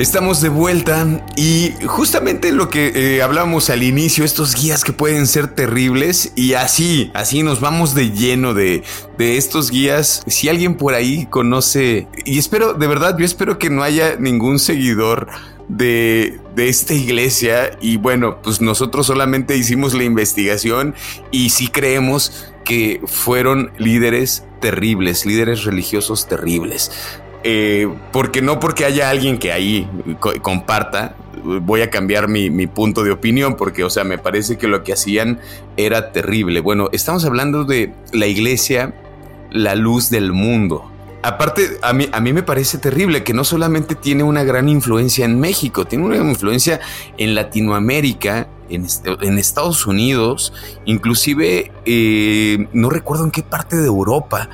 [0.00, 5.26] Estamos de vuelta y justamente lo que eh, hablábamos al inicio, estos guías que pueden
[5.26, 8.82] ser terribles y así, así nos vamos de lleno de,
[9.18, 10.22] de estos guías.
[10.26, 14.58] Si alguien por ahí conoce, y espero, de verdad, yo espero que no haya ningún
[14.58, 15.28] seguidor
[15.68, 20.94] de, de, esta iglesia y bueno, pues nosotros solamente hicimos la investigación
[21.30, 26.90] y sí creemos que fueron líderes terribles, líderes religiosos terribles.
[27.42, 29.88] Eh, porque no porque haya alguien que ahí
[30.42, 31.16] comparta,
[31.62, 34.84] voy a cambiar mi, mi, punto de opinión, porque, o sea, me parece que lo
[34.84, 35.40] que hacían
[35.76, 36.60] era terrible.
[36.60, 38.94] Bueno, estamos hablando de la iglesia,
[39.50, 40.90] la luz del mundo.
[41.22, 45.26] Aparte, a mí, a mí me parece terrible que no solamente tiene una gran influencia
[45.26, 46.80] en México, tiene una influencia
[47.18, 48.86] en Latinoamérica, en,
[49.20, 50.54] en Estados Unidos,
[50.86, 54.48] inclusive, eh, no recuerdo en qué parte de Europa,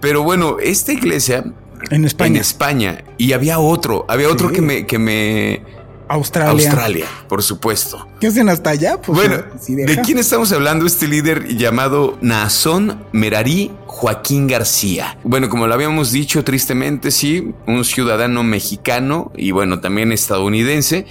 [0.00, 1.44] Pero bueno, esta iglesia
[1.90, 2.28] En España.
[2.28, 5.62] en España y había otro, había otro que me que me
[6.10, 6.50] Australia.
[6.50, 8.08] Australia, por supuesto.
[8.20, 9.00] ¿Qué hacen hasta allá?
[9.00, 10.84] Pues, Bueno, ¿de quién estamos hablando?
[10.84, 15.18] Este líder llamado Naasón Merari Joaquín García.
[15.22, 21.06] Bueno, como lo habíamos dicho tristemente, sí, un ciudadano mexicano y bueno, también estadounidense,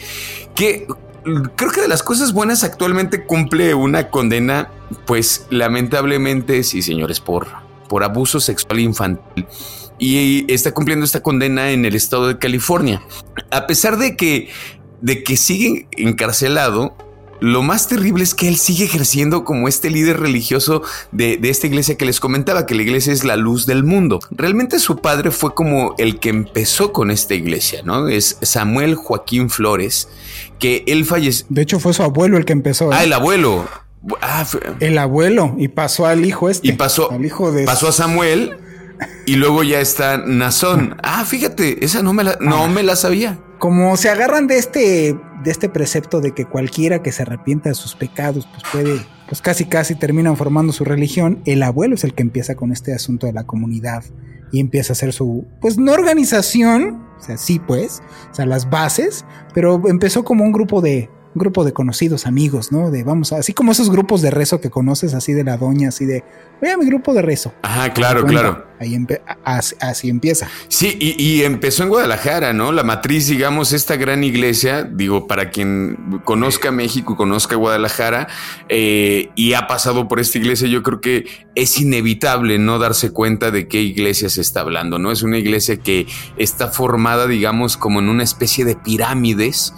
[0.54, 0.86] que
[1.56, 4.70] creo que de las cosas buenas actualmente cumple una condena,
[5.06, 7.48] pues lamentablemente, sí, señores, por,
[7.88, 9.48] por abuso sexual infantil.
[10.00, 13.02] Y está cumpliendo esta condena en el estado de California.
[13.52, 14.50] A pesar de que
[15.02, 16.96] de que sigue encarcelado,
[17.40, 21.68] lo más terrible es que él sigue ejerciendo como este líder religioso de, de, esta
[21.68, 24.20] iglesia que les comentaba, que la iglesia es la luz del mundo.
[24.30, 28.10] Realmente su padre fue como el que empezó con esta iglesia, ¿no?
[28.10, 30.10] Es Samuel Joaquín Flores,
[30.60, 31.46] que él falleció.
[31.50, 32.92] De hecho, fue su abuelo el que empezó.
[32.92, 32.96] ¿eh?
[32.98, 33.66] Ah, el abuelo.
[34.22, 34.46] Ah.
[34.80, 36.68] El abuelo, y pasó al hijo este.
[36.68, 38.58] Y pasó, al hijo de pasó a Samuel.
[39.26, 40.98] Y luego ya está Nazón.
[41.04, 42.68] Ah, fíjate, esa no me la, no Ah.
[42.68, 43.40] me la sabía.
[43.60, 47.76] Como se agarran de este, de este precepto de que cualquiera que se arrepienta de
[47.76, 52.14] sus pecados, pues puede, pues casi casi terminan formando su religión, el abuelo es el
[52.14, 54.04] que empieza con este asunto de la comunidad
[54.52, 58.70] y empieza a hacer su, pues no organización, o sea, sí pues, o sea, las
[58.70, 62.90] bases, pero empezó como un grupo de, grupo de conocidos amigos, ¿no?
[62.92, 65.90] De vamos, a, así como esos grupos de rezo que conoces, así de la doña,
[65.90, 66.24] así de,
[66.60, 67.54] voy a mi grupo de rezo.
[67.62, 68.66] Ajá, claro, claro.
[68.80, 70.48] Ahí empe- así, así empieza.
[70.70, 72.72] Sí, y, y empezó en Guadalajara, ¿no?
[72.72, 78.28] La matriz, digamos, esta gran iglesia, digo, para quien conozca México y conozca Guadalajara
[78.70, 83.52] eh, y ha pasado por esta iglesia, yo creo que es inevitable no darse cuenta
[83.52, 85.12] de qué iglesia se está hablando, ¿no?
[85.12, 89.74] Es una iglesia que está formada, digamos, como en una especie de pirámides.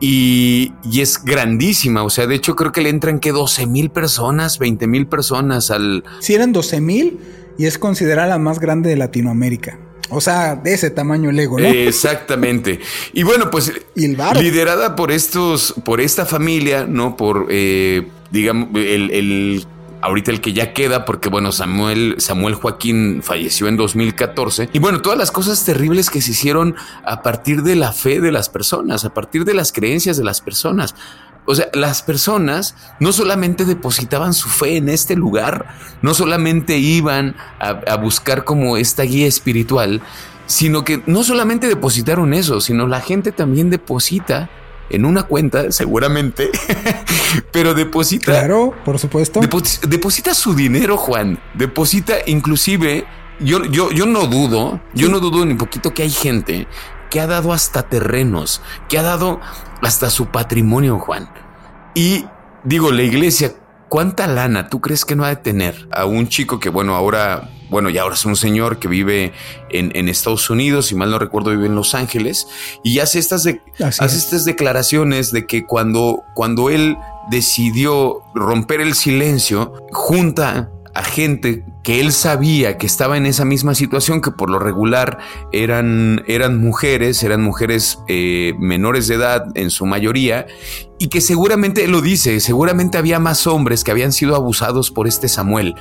[0.00, 3.90] Y, y es grandísima, o sea, de hecho creo que le entran que 12 mil
[3.90, 7.18] personas, 20 mil personas al, Si eran 12 mil
[7.58, 9.78] y es considerada la más grande de Latinoamérica.
[10.10, 11.66] O sea, de ese tamaño el ego, ¿no?
[11.66, 12.80] Exactamente.
[13.14, 17.16] Y bueno, pues Y el liderada por estos, por esta familia, ¿no?
[17.16, 19.66] Por, eh, digamos, el, el-
[20.04, 24.68] ahorita el que ya queda, porque bueno, Samuel, Samuel Joaquín falleció en 2014.
[24.74, 28.30] Y bueno, todas las cosas terribles que se hicieron a partir de la fe de
[28.30, 30.94] las personas, a partir de las creencias de las personas.
[31.46, 35.68] O sea, las personas no solamente depositaban su fe en este lugar,
[36.02, 40.02] no solamente iban a, a buscar como esta guía espiritual,
[40.46, 44.50] sino que no solamente depositaron eso, sino la gente también deposita
[44.90, 46.50] en una cuenta, seguramente,
[47.52, 49.40] pero deposita, Claro, por supuesto.
[49.40, 53.04] depos- deposita su dinero, Juan, deposita inclusive,
[53.40, 56.66] yo, yo, yo no dudo, yo no dudo ni poquito que hay gente
[57.10, 59.40] que ha dado hasta terrenos, que ha dado
[59.82, 61.28] hasta su patrimonio, Juan.
[61.94, 62.24] Y
[62.64, 63.52] digo, la iglesia,
[63.88, 67.50] ¿cuánta lana tú crees que no ha de tener a un chico que, bueno, ahora,
[67.74, 69.32] bueno, ya ahora es un señor que vive
[69.68, 72.46] en, en Estados Unidos, si mal no recuerdo, vive en Los Ángeles,
[72.84, 74.14] y hace estas, de- hace es.
[74.14, 76.96] estas declaraciones de que cuando, cuando él
[77.32, 83.74] decidió romper el silencio, junta a gente que él sabía que estaba en esa misma
[83.74, 85.18] situación, que por lo regular
[85.50, 90.46] eran, eran mujeres, eran mujeres eh, menores de edad en su mayoría,
[91.00, 95.08] y que seguramente, él lo dice, seguramente había más hombres que habían sido abusados por
[95.08, 95.74] este Samuel,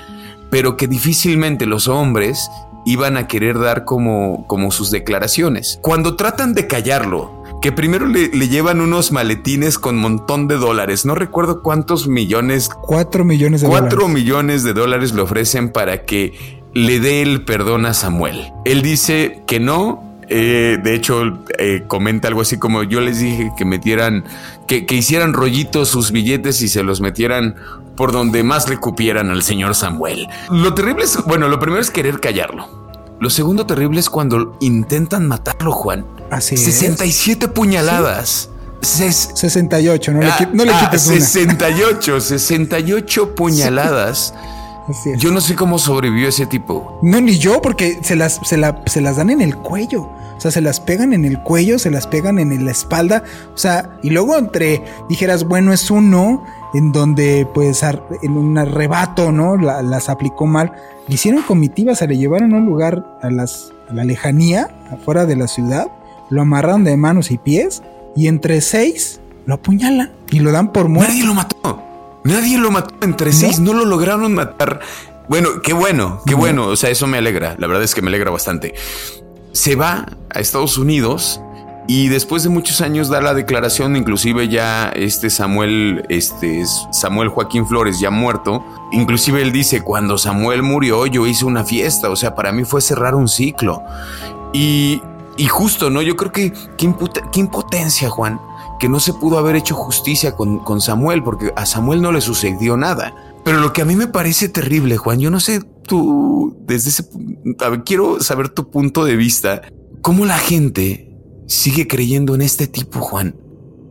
[0.54, 2.52] pero que difícilmente los hombres
[2.86, 5.80] iban a querer dar como, como sus declaraciones.
[5.82, 11.06] Cuando tratan de callarlo, que primero le, le llevan unos maletines con montón de dólares,
[11.06, 14.14] no recuerdo cuántos millones, Cuatro millones de cuatro dólares.
[14.14, 18.52] millones de dólares le ofrecen para que le dé el perdón a Samuel.
[18.64, 20.04] Él dice que no.
[20.30, 24.24] eh, de hecho, eh, comenta algo así como yo les dije que metieran,
[24.68, 27.56] que, que hicieran rollitos sus billetes y se los metieran
[27.96, 30.28] por donde más le cupieran al señor Samuel.
[30.50, 32.68] Lo terrible es, bueno, lo primero es querer callarlo.
[33.20, 36.06] Lo segundo terrible es cuando intentan matarlo, Juan.
[36.32, 36.64] Así es.
[36.64, 38.50] 67 puñaladas.
[38.82, 41.20] Ses- 68, no le, Ah, qui- no le ah, quites una.
[41.22, 44.34] 68, 68 puñaladas.
[44.90, 45.22] Así es.
[45.22, 47.00] Yo no sé cómo sobrevivió ese tipo.
[47.02, 50.02] No, ni yo, porque se las, se, la- se las dan en el cuello.
[50.02, 53.24] O sea, se las pegan en el cuello, se las pegan en la espalda.
[53.54, 56.44] O sea, y luego entre, dijeras, bueno, es uno
[56.74, 59.58] en donde, pues, en un arrebato, ¿no?
[59.58, 60.74] La- las aplicó mal.
[61.08, 65.26] Le hicieron comitiva, se le llevaron a un lugar a, las, a la lejanía, afuera
[65.26, 65.88] de la ciudad.
[66.30, 67.84] Lo amarraron de manos y pies.
[68.16, 71.12] Y entre seis lo apuñalan y lo dan por muerto.
[71.12, 71.84] Nadie lo mató.
[72.24, 72.94] Nadie lo mató.
[73.02, 74.80] Entre seis no lo lograron matar.
[75.30, 76.38] Bueno, qué bueno, qué No.
[76.38, 76.68] bueno.
[76.68, 77.56] O sea, eso me alegra.
[77.58, 78.74] La verdad es que me alegra bastante.
[79.52, 81.42] Se va a Estados Unidos
[81.88, 87.68] Y después de muchos años da la declaración, inclusive ya este Samuel, este Samuel Joaquín
[87.68, 92.36] Flores ya muerto, inclusive él dice, cuando Samuel murió yo hice una fiesta, o sea,
[92.36, 93.84] para mí fue cerrar un ciclo.
[94.54, 95.02] Y,
[95.36, 96.02] y justo, ¿no?
[96.02, 96.86] Yo creo que qué,
[97.40, 98.40] impotencia, Juan,
[98.80, 102.22] que no se pudo haber hecho justicia con, con Samuel, porque a Samuel no le
[102.22, 103.14] sucedió nada.
[103.44, 107.10] Pero lo que a mí me parece terrible, Juan, yo no sé tú, desde ese,
[107.84, 109.64] quiero saber tu punto de vista,
[110.02, 111.13] cómo la gente
[111.48, 113.36] sigue creyendo en este tipo, Juan.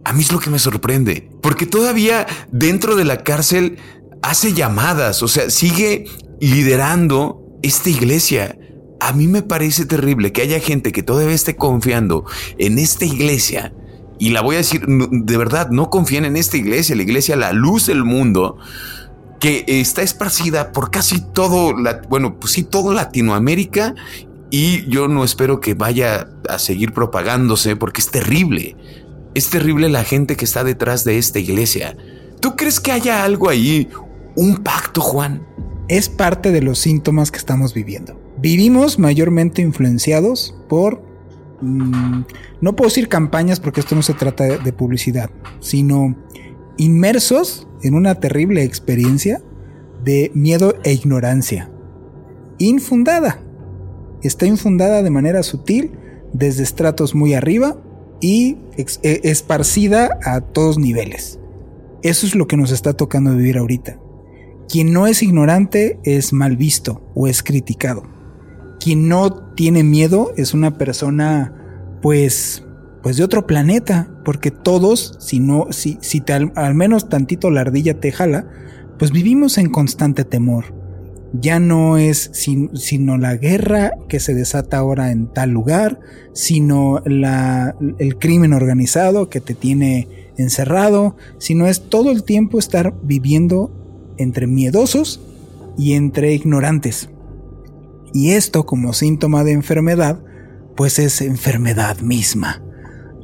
[0.04, 3.78] A mí es lo que me sorprende, porque todavía dentro de la cárcel
[4.22, 6.06] hace llamadas, o sea, sigue
[6.40, 8.58] liderando esta iglesia.
[9.00, 12.24] A mí me parece terrible que haya gente que todavía esté confiando
[12.58, 13.72] en esta iglesia.
[14.18, 17.52] Y la voy a decir, de verdad, no confíen en esta iglesia, la iglesia, la
[17.52, 18.56] luz del mundo,
[19.40, 21.74] que está esparcida por casi todo,
[22.08, 23.96] bueno, pues sí, todo Latinoamérica
[24.52, 28.76] y yo no espero que vaya a seguir propagándose porque es terrible.
[29.34, 31.96] Es terrible la gente que está detrás de esta iglesia.
[32.38, 33.88] ¿Tú crees que haya algo ahí?
[34.36, 35.46] ¿Un pacto, Juan?
[35.88, 38.20] Es parte de los síntomas que estamos viviendo.
[38.40, 41.02] Vivimos mayormente influenciados por...
[41.62, 42.24] Mm,
[42.60, 45.30] no puedo decir campañas porque esto no se trata de publicidad,
[45.60, 46.14] sino
[46.76, 49.42] inmersos en una terrible experiencia
[50.04, 51.70] de miedo e ignorancia.
[52.58, 53.40] Infundada
[54.22, 55.92] está infundada de manera sutil
[56.32, 57.76] desde estratos muy arriba
[58.20, 61.38] y e, esparcida a todos niveles.
[62.02, 63.98] Eso es lo que nos está tocando vivir ahorita.
[64.68, 68.04] Quien no es ignorante es mal visto o es criticado.
[68.80, 72.64] Quien no tiene miedo es una persona pues
[73.02, 77.62] pues de otro planeta, porque todos, si no si, si al, al menos tantito la
[77.62, 78.48] ardilla te jala,
[78.96, 80.81] pues vivimos en constante temor
[81.32, 86.00] ya no es sino la guerra que se desata ahora en tal lugar,
[86.32, 93.70] sino el crimen organizado que te tiene encerrado, sino es todo el tiempo estar viviendo
[94.18, 95.20] entre miedosos
[95.78, 97.08] y entre ignorantes.
[98.12, 100.22] Y esto como síntoma de enfermedad,
[100.76, 102.62] pues es enfermedad misma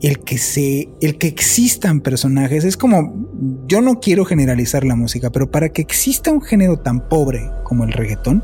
[0.02, 3.28] el que se, el que existan personajes, es como,
[3.66, 7.84] yo no quiero generalizar la música, pero para que exista un género tan pobre como
[7.84, 8.42] el reggaetón,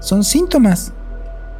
[0.00, 0.92] son síntomas.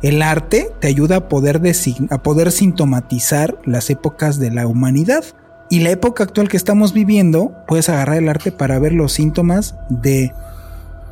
[0.03, 1.63] El arte te ayuda a poder,
[2.11, 5.25] a poder sintomatizar las épocas de la humanidad.
[5.71, 9.77] Y la época actual que estamos viviendo, puedes agarrar el arte para ver los síntomas
[9.89, 10.33] de,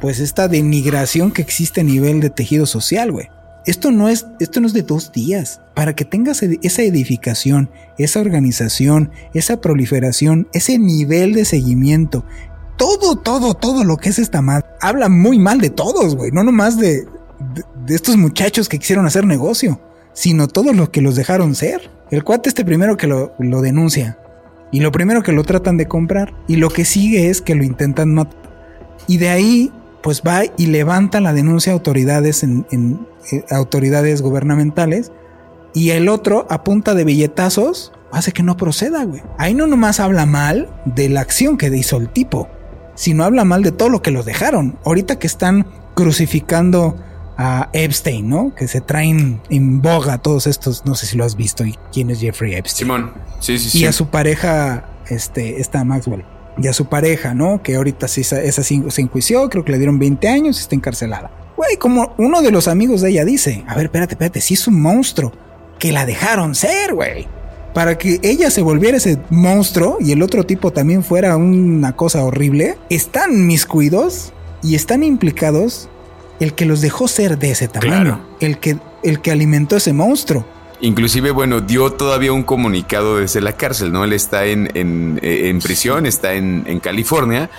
[0.01, 3.29] pues, esta denigración que existe a nivel de tejido social, güey.
[3.65, 5.61] Esto no es, esto no es de dos días.
[5.75, 12.25] Para que tengas esa edificación, esa organización, esa proliferación, ese nivel de seguimiento,
[12.77, 16.33] todo, todo, todo lo que es esta madre, habla muy mal de todos, güey.
[16.33, 17.07] No nomás de,
[17.87, 19.81] de, estos muchachos que quisieron hacer negocio,
[20.13, 21.91] sino todos los que los dejaron ser.
[22.11, 24.19] El cuate este primero que lo, lo denuncia.
[24.73, 26.35] Y lo primero que lo tratan de comprar.
[26.49, 28.41] Y lo que sigue es que lo intentan matar.
[29.07, 29.73] Y de ahí
[30.03, 32.67] pues va y levanta la denuncia a autoridades en,
[33.31, 35.13] eh, autoridades gubernamentales
[35.75, 39.23] y el otro a punta de billetazos hace que no proceda, güey.
[39.39, 42.49] Ahí no nomás habla mal de la acción que hizo el tipo,
[42.95, 44.79] sino habla mal de todo lo que los dejaron.
[44.85, 46.97] Ahorita que están crucificando
[47.39, 48.55] a Epstein, ¿no?
[48.55, 52.11] Que se traen en boga todos estos, no sé si lo has visto, y quién
[52.11, 52.87] es Jeffrey Epstein.
[52.87, 53.79] Simón, sí, sí, sí.
[53.79, 56.25] Y a su pareja, este, está Maxwell
[56.59, 57.63] y a su pareja, ¿no?
[57.63, 60.75] Que ahorita sí, esa sí se enjuició, creo que le dieron 20 años y está
[60.75, 61.31] encarcelada.
[61.57, 64.67] Güey, como uno de los amigos de ella dice, a ver, espérate, espérate, si es
[64.67, 65.33] un monstruo,
[65.79, 67.27] que la dejaron ser, güey.
[67.75, 72.23] Para que ella se volviera ese monstruo y el otro tipo también fuera una cosa
[72.23, 74.33] horrible, están mis cuidos
[74.63, 75.89] y están implicados
[76.39, 80.45] el que los dejó ser de ese tamaño, el, que, el que alimentó ese monstruo.
[80.83, 84.03] Inclusive, bueno, dio todavía un comunicado desde la cárcel, ¿no?
[84.03, 87.51] Él está en, en, prisión, está en, en, California.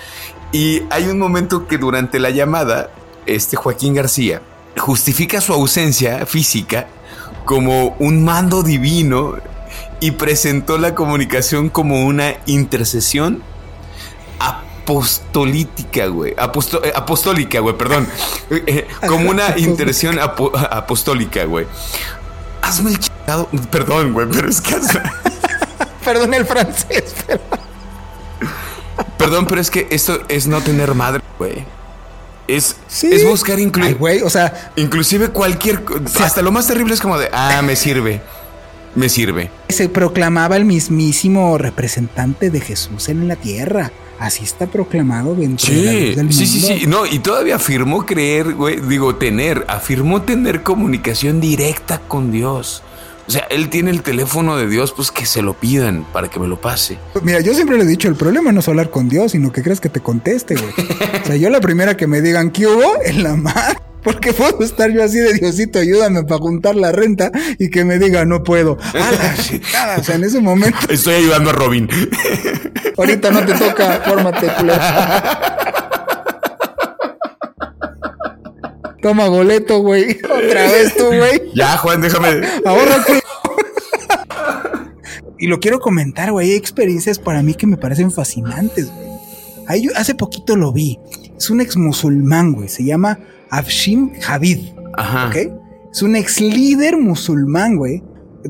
[0.52, 2.90] Y hay un momento que durante la llamada,
[3.24, 4.42] este Joaquín García
[4.76, 6.86] justifica su ausencia física
[7.44, 9.36] como un mando divino
[10.00, 13.42] y presentó la comunicación como una intercesión
[14.38, 16.32] apostolítica, güey.
[16.32, 18.06] Eh, apostólica, güey, perdón.
[18.50, 21.66] Eh, eh, como una intercesión apostólica, güey.
[22.64, 24.76] Hazme el Perdón, güey, pero es que.
[26.04, 27.40] Perdón el francés, pero.
[29.18, 31.64] Perdón, pero es que esto es no tener madre, güey.
[32.46, 33.96] Es, es buscar incluir.
[33.96, 34.72] güey, o sea.
[34.76, 35.82] Inclusive cualquier.
[36.20, 37.28] hasta lo más terrible es como de.
[37.32, 38.22] Ah, me sirve.
[38.94, 39.50] Me sirve.
[39.68, 43.90] Se proclamaba el mismísimo representante de Jesús en la tierra.
[44.18, 46.32] Así está proclamado dentro sí, del mundo.
[46.32, 46.86] Sí, sí, sí.
[46.86, 48.80] No, y todavía afirmó creer, güey.
[48.80, 49.64] Digo, tener.
[49.68, 52.82] Afirmó tener comunicación directa con Dios.
[53.26, 56.38] O sea, él tiene el teléfono de Dios, pues que se lo pidan para que
[56.38, 56.98] me lo pase.
[57.22, 59.62] Mira, yo siempre le he dicho, el problema no es hablar con Dios, sino que
[59.62, 60.72] creas que te conteste, güey.
[61.22, 63.02] o sea, yo la primera que me digan ¿qué hubo?
[63.04, 63.80] En la mar.
[64.04, 67.98] Porque puedo estar yo así de Diosito, ayúdame para juntar la renta y que me
[67.98, 68.76] diga no puedo.
[68.94, 70.78] A la chingada, o sea, en ese momento.
[70.90, 71.88] Estoy ayudando a Robin.
[72.98, 74.80] Ahorita no te toca, fórmate, culero.
[79.02, 80.18] Toma boleto, güey.
[80.24, 81.42] Otra vez tú, güey.
[81.54, 82.40] Ya, Juan, déjame.
[82.64, 83.04] Ahorra.
[85.36, 86.50] Y lo quiero comentar, güey.
[86.52, 89.08] Hay experiencias para mí que me parecen fascinantes, güey.
[89.66, 90.98] Ahí yo- hace poquito lo vi.
[91.36, 92.68] Es un ex musulmán, güey.
[92.68, 93.18] Se llama
[93.58, 94.58] Afshin Javid.
[94.96, 95.28] Ajá.
[95.28, 95.36] ¿ok?
[95.92, 98.02] Es un ex líder musulmán, güey.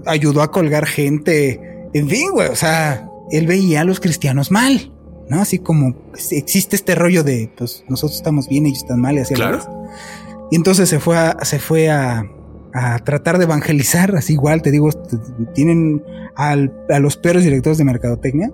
[0.07, 1.61] Ayudó a colgar gente.
[1.93, 2.49] En fin, güey.
[2.49, 4.93] O sea, él veía a los cristianos mal,
[5.29, 5.41] ¿no?
[5.41, 9.19] Así como pues, existe este rollo de, pues, nosotros estamos bien, ellos están mal y
[9.21, 9.35] así.
[9.35, 9.61] Claro.
[10.51, 12.25] Y entonces se fue a, se fue a,
[12.73, 15.17] a tratar de evangelizar, así igual, te digo, t-
[15.55, 16.03] tienen
[16.37, 18.53] al- a los peores directores de mercadotecnia.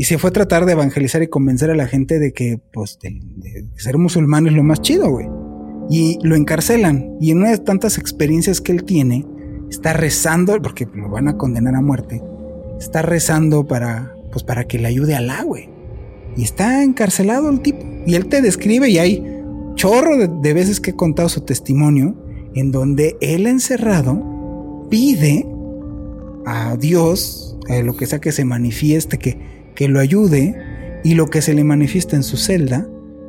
[0.00, 2.98] Y se fue a tratar de evangelizar y convencer a la gente de que, pues,
[3.02, 5.28] de, de ser musulmán es lo más chido, güey
[5.88, 7.16] y lo encarcelan.
[7.20, 9.24] Y en una de tantas experiencias que él tiene,
[9.70, 12.22] está rezando, porque lo van a condenar a muerte,
[12.78, 15.68] está rezando para, pues para que le ayude a la güey.
[16.36, 17.84] Y está encarcelado el tipo.
[18.06, 19.24] Y él te describe y hay
[19.74, 22.14] chorro de, veces que he contado su testimonio
[22.54, 25.46] en donde él encerrado pide
[26.46, 29.38] a Dios, a lo que sea que se manifieste, que,
[29.74, 30.56] que lo ayude,
[31.04, 32.88] y lo que se le manifiesta en su celda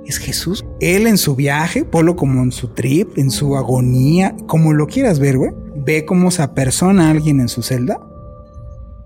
[0.10, 0.66] es Jesús.
[0.80, 5.20] Él en su viaje, polo como en su trip, en su agonía, como lo quieras
[5.20, 5.52] ver, güey,
[5.86, 8.00] ve cómo se apersona a alguien en su celda,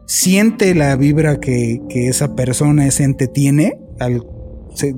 [0.07, 4.23] siente la vibra que, que esa persona, ese ente tiene, él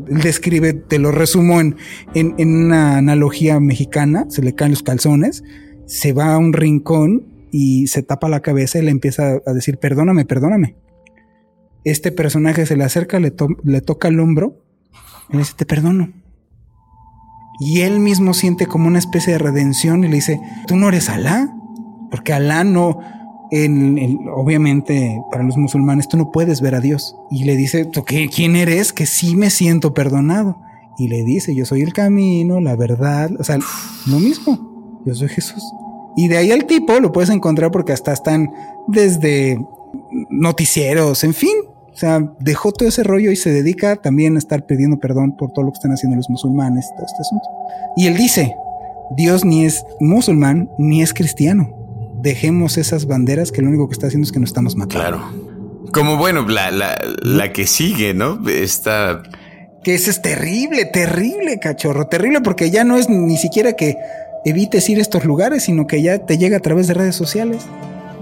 [0.08, 1.76] describe, te lo resumo en,
[2.14, 5.44] en, una analogía mexicana, se le caen los calzones,
[5.86, 9.78] se va a un rincón y se tapa la cabeza y le empieza a decir,
[9.78, 10.78] perdóname, perdóname.
[11.84, 13.32] Este personaje se le acerca, le
[13.82, 14.65] toca el hombro
[15.30, 16.10] le dice, te perdono.
[17.60, 21.10] Y él mismo siente como una especie de redención y le dice, tú no eres
[21.10, 21.56] Alá,
[22.12, 23.00] porque Alá no,
[23.52, 27.16] en- obviamente para los musulmanes tú no puedes ver a Dios.
[27.32, 28.92] Y le dice, ¿tú qué, quién eres?
[28.92, 30.60] Que sí me siento perdonado.
[30.98, 33.58] Y le dice, yo soy el camino, la verdad, o sea,
[34.08, 35.64] lo mismo, yo soy Jesús.
[36.18, 38.50] Y de ahí al tipo lo puedes encontrar porque hasta están
[38.88, 39.60] desde
[40.30, 41.52] noticieros, en fin.
[41.96, 45.54] O sea, dejó todo ese rollo y se dedica también a estar pidiendo perdón por
[45.54, 47.48] todo lo que están haciendo los musulmanes, todo este asunto.
[47.96, 48.54] Y él dice,
[49.16, 51.70] Dios ni es musulmán ni es cristiano.
[52.22, 55.00] Dejemos esas banderas que lo único que está haciendo es que nos estamos matando.
[55.00, 55.92] Claro.
[55.94, 58.46] Como bueno, la, la, la que sigue, ¿no?
[58.50, 59.24] Esta.
[59.82, 63.96] Que eso es terrible, terrible, cachorro, terrible porque ya no es ni siquiera que
[64.44, 67.66] evites ir a estos lugares, sino que ya te llega a través de redes sociales.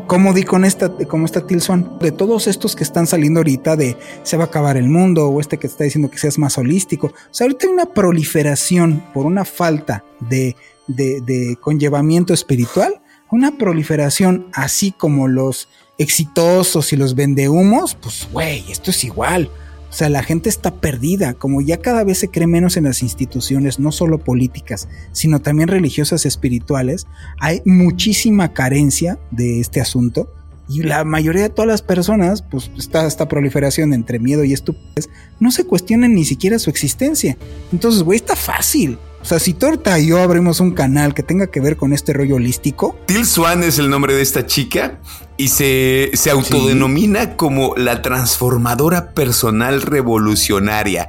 [0.08, 3.97] Como di con esta, como esta Tilson, de todos estos que están saliendo ahorita de
[4.24, 7.08] se va a acabar el mundo o este que está diciendo que seas más holístico.
[7.08, 10.56] O sea, ahorita hay una proliferación por una falta de,
[10.88, 13.01] de, de conllevamiento espiritual,
[13.32, 19.49] una proliferación así como los exitosos y los vendehumos, pues güey, esto es igual.
[19.94, 23.04] O sea, la gente está perdida, como ya cada vez se cree menos en las
[23.04, 27.06] instituciones, no solo políticas, sino también religiosas espirituales,
[27.39, 30.34] hay muchísima carencia de este asunto.
[30.68, 35.12] Y la mayoría de todas las personas, pues está esta proliferación entre miedo y estupidez,
[35.39, 37.38] no se cuestionan ni siquiera su existencia.
[37.72, 38.98] Entonces, güey, está fácil.
[39.24, 42.11] O sea, si Torta y yo abrimos un canal que tenga que ver con este
[42.11, 44.99] rollo holístico, Til Swan es el nombre de esta chica
[45.38, 51.07] y se, se autodenomina como la transformadora personal revolucionaria.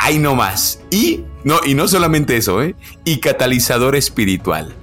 [0.00, 0.80] Ahí no más.
[0.90, 2.74] Y no, y no solamente eso, ¿eh?
[3.04, 4.74] Y catalizador espiritual.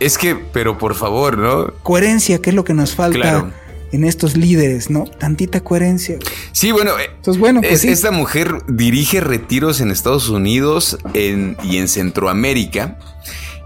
[0.00, 1.72] Es que, pero por favor, ¿no?
[1.84, 3.52] coherencia, que es lo que nos falta Claro.
[3.92, 5.04] En estos líderes, ¿no?
[5.04, 6.16] Tantita coherencia.
[6.52, 7.88] Sí, bueno, eh, Entonces, bueno, pues es- sí.
[7.88, 12.98] esta mujer dirige retiros en Estados Unidos en- y en Centroamérica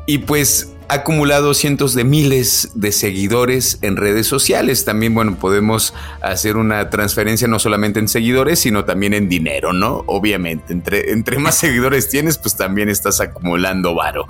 [0.06, 4.84] y pues ha acumulado cientos de miles de seguidores en redes sociales.
[4.84, 10.04] También, bueno, podemos hacer una transferencia no solamente en seguidores, sino también en dinero, ¿no?
[10.06, 14.26] Obviamente, entre, entre más seguidores tienes, pues también estás acumulando varo.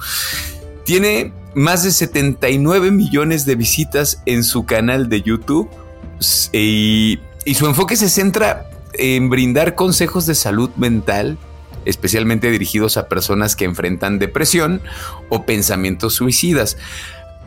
[0.84, 5.68] Tiene más de 79 millones de visitas en su canal de YouTube
[6.52, 11.38] y, y su enfoque se centra en brindar consejos de salud mental,
[11.84, 14.80] especialmente dirigidos a personas que enfrentan depresión
[15.28, 16.76] o pensamientos suicidas.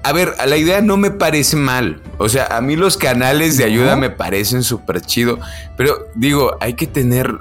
[0.04, 2.02] A ver, a la idea no me parece mal.
[2.18, 5.40] O sea, a mí los canales de ayuda me parecen súper chido.
[5.76, 7.40] Pero digo, hay que tener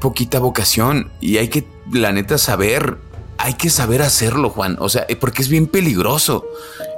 [0.00, 2.96] poquita vocación y hay que, la neta, saber.
[3.38, 4.76] Hay que saber hacerlo, Juan.
[4.80, 6.46] O sea, eh, porque es bien peligroso.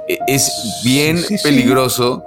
[0.07, 0.49] e, es
[0.85, 2.23] bien peligroso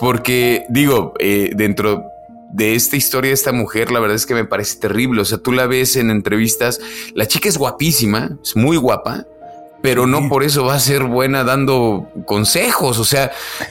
[0.00, 2.04] porque, digo, eh, dentro
[2.50, 5.20] de esta historia de esta mujer, la verdad es que me parece terrible.
[5.20, 6.80] O sea, tú la ves en entrevistas,
[7.14, 9.26] la chica es guapísima, es muy guapa,
[9.82, 12.98] pero no por eso va a ser buena dando consejos.
[12.98, 13.30] O sea,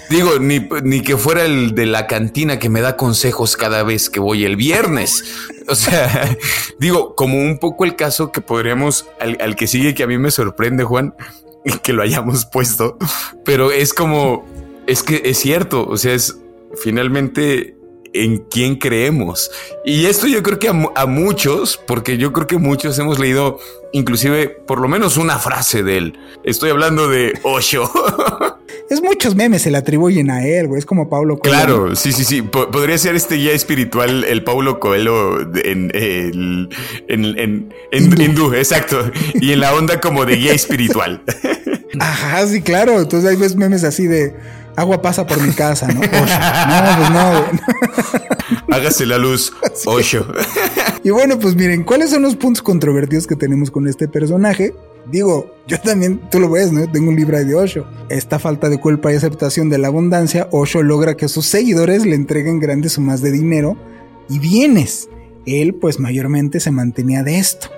[0.09, 4.09] digo, ni, ni, que fuera el de la cantina que me da consejos cada vez
[4.09, 5.23] que voy el viernes.
[5.67, 6.37] O sea,
[6.79, 10.17] digo, como un poco el caso que podríamos, al, al que sigue, que a mí
[10.17, 11.15] me sorprende, Juan,
[11.83, 12.97] que lo hayamos puesto,
[13.43, 14.45] pero es como,
[14.89, 15.87] es que es cierto.
[15.87, 16.37] O sea, es
[16.75, 17.75] finalmente
[18.13, 19.51] en quién creemos.
[19.85, 23.59] Y esto yo creo que a, muchos, porque yo creo que muchos hemos leído
[23.91, 26.19] inclusive por lo menos una frase de él.
[26.43, 27.89] Estoy hablando de Osho.
[28.89, 30.79] es muchos memes se le atribuyen a él, güey.
[30.79, 31.57] Es como Pablo Coelho.
[31.57, 32.41] Claro, sí, sí, sí.
[32.41, 36.69] podría ser este guía espiritual, el Paulo Coelho en, en,
[37.07, 38.53] en, en hindú.
[38.53, 39.11] exacto.
[39.35, 41.23] Y en la onda como de guía espiritual.
[41.99, 42.99] Ajá, sí, claro.
[42.99, 44.33] Entonces hay ves memes así de
[44.79, 46.01] agua pasa por mi casa, ¿no?
[46.01, 47.45] No, pues no,
[48.75, 49.53] Hágase la luz,
[49.85, 50.25] Osho.
[51.03, 54.73] y bueno, pues miren, ¿cuáles son los puntos controvertidos que tenemos con este personaje?
[55.11, 56.89] Digo, yo también, tú lo ves, ¿no?
[56.91, 57.87] Tengo un libro de Osho.
[58.09, 62.15] Esta falta de culpa y aceptación de la abundancia, Osho logra que sus seguidores le
[62.15, 63.75] entreguen grandes sumas de dinero
[64.29, 65.09] y bienes.
[65.45, 67.69] Él, pues mayormente se mantenía de esto.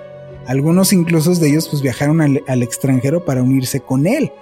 [0.46, 4.32] Algunos incluso de ellos pues viajaron al, al extranjero para unirse con él.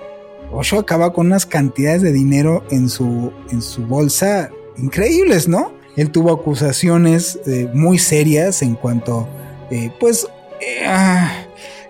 [0.53, 5.73] Osho acaba con unas cantidades de dinero en su, en su bolsa increíbles, ¿no?
[5.97, 9.29] Él tuvo acusaciones eh, muy serias en cuanto,
[9.71, 10.27] eh, pues,
[10.61, 11.31] eh, ah,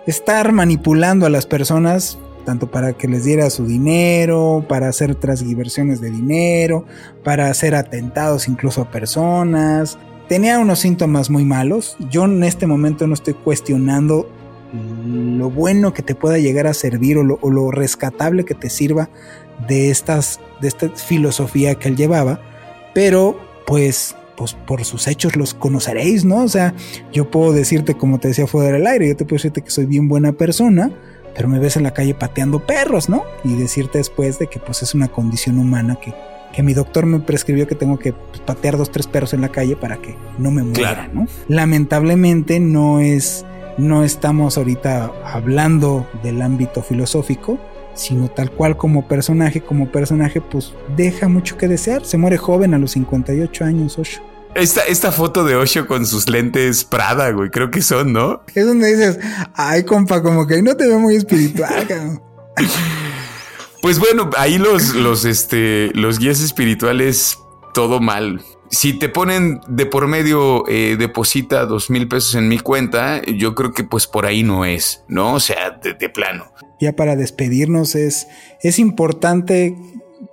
[0.05, 6.01] estar manipulando a las personas, tanto para que les diera su dinero, para hacer transversiones
[6.01, 6.85] de dinero,
[7.23, 9.97] para hacer atentados incluso a personas.
[10.27, 11.97] Tenía unos síntomas muy malos.
[12.09, 14.29] Yo en este momento no estoy cuestionando
[14.73, 19.09] lo bueno que te pueda llegar a servir o lo, rescatable que te sirva
[19.67, 22.41] de, estas, de esta filosofía que él llevaba,
[22.93, 26.43] pero pues, pues por sus hechos los conoceréis, ¿no?
[26.43, 26.73] O sea,
[27.11, 29.85] yo puedo decirte, como te decía fuera del aire, yo te puedo decirte que soy
[29.85, 30.91] bien buena persona,
[31.35, 33.23] pero me ves en la calle pateando perros, ¿no?
[33.43, 36.13] Y decirte después de que pues es una condición humana que,
[36.53, 39.49] que mi doctor me prescribió que tengo que pues, patear dos, tres perros en la
[39.49, 41.27] calle para que no me muera, ¿no?
[41.47, 43.45] Lamentablemente no es
[43.81, 47.59] no estamos ahorita hablando del ámbito filosófico,
[47.93, 52.73] sino tal cual como personaje, como personaje pues deja mucho que desear, se muere joven
[52.73, 54.21] a los 58 años, Osho.
[54.53, 58.43] Esta, esta foto de Osho con sus lentes Prada, güey, creo que son, ¿no?
[58.53, 59.19] Es donde dices,
[59.55, 61.87] ay, compa, como que no te veo muy espiritual,
[63.81, 67.39] Pues bueno, ahí los, los, este, los guías espirituales,
[67.73, 68.39] todo mal
[68.71, 73.53] si te ponen de por medio, eh, deposita dos mil pesos en mi cuenta, yo
[73.53, 75.33] creo que pues por ahí no es, ¿no?
[75.33, 76.45] O sea, de, plano.
[76.79, 78.27] Ya para despedirnos es,
[78.61, 79.75] es importante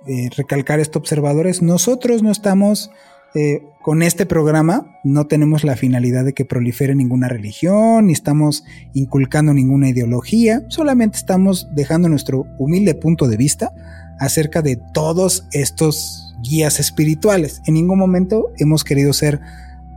[0.07, 1.61] eh, recalcar esto, observadores.
[1.61, 2.89] Nosotros no estamos
[3.35, 8.63] eh, con este programa, no tenemos la finalidad de que prolifere ninguna religión, ni estamos
[8.93, 13.71] inculcando ninguna ideología, solamente estamos dejando nuestro humilde punto de vista
[14.19, 17.61] acerca de todos estos guías espirituales.
[17.65, 19.41] En ningún momento hemos querido ser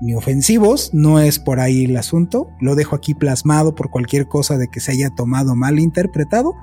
[0.01, 4.59] ni ofensivos, no es por ahí el asunto, lo dejo aquí plasmado por cualquier cosa
[4.59, 6.55] de que se haya tomado mal interpretado.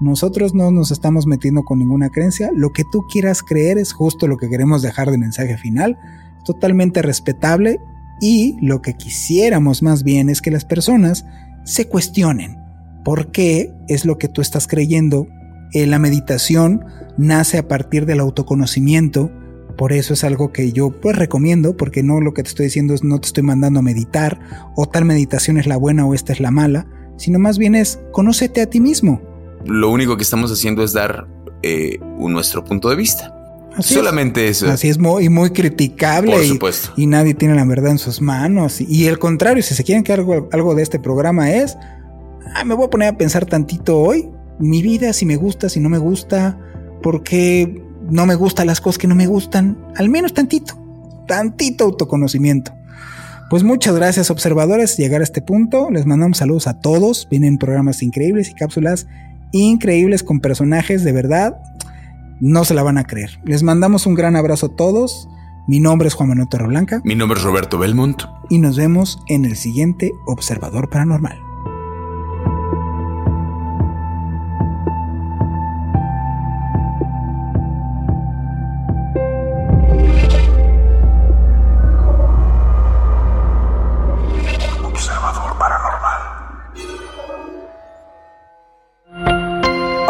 [0.00, 4.26] Nosotros no nos estamos metiendo con ninguna creencia, lo que tú quieras creer es justo
[4.26, 5.96] lo que queremos dejar de mensaje final,
[6.44, 7.78] totalmente respetable.
[8.20, 11.24] Y lo que quisiéramos más bien es que las personas
[11.64, 12.58] se cuestionen.
[13.04, 15.28] Por qué es lo que tú estás creyendo
[15.72, 16.84] eh, la meditación
[17.18, 19.30] nace a partir del autoconocimiento,
[19.76, 22.94] por eso es algo que yo pues recomiendo, porque no lo que te estoy diciendo
[22.94, 26.32] es no te estoy mandando a meditar, o tal meditación es la buena o esta
[26.32, 29.20] es la mala, sino más bien es conócete a ti mismo.
[29.66, 31.26] Lo único que estamos haciendo es dar
[31.62, 33.34] eh, nuestro punto de vista.
[33.80, 34.68] Solamente eso.
[34.68, 36.32] Así es muy, muy criticable.
[36.32, 36.92] Por supuesto.
[36.96, 38.80] Y, nadie tiene la verdad en sus manos.
[38.80, 41.76] Y, el contrario, si se quieren que algo, algo de este programa es,
[42.56, 45.80] ah, me voy a poner a pensar tantito hoy mi vida, si me gusta, si
[45.80, 46.58] no me gusta,
[47.02, 50.74] porque no me gustan las cosas que no me gustan, al menos tantito,
[51.26, 52.72] tantito autoconocimiento.
[53.50, 58.02] Pues muchas gracias observadores, llegar a este punto, les mandamos saludos a todos, vienen programas
[58.02, 59.06] increíbles y cápsulas
[59.52, 61.58] increíbles con personajes de verdad,
[62.40, 63.40] no se la van a creer.
[63.44, 65.28] Les mandamos un gran abrazo a todos,
[65.66, 67.00] mi nombre es Juan Manuel Torreblanca.
[67.04, 68.22] Mi nombre es Roberto Belmont.
[68.50, 71.47] Y nos vemos en el siguiente Observador Paranormal.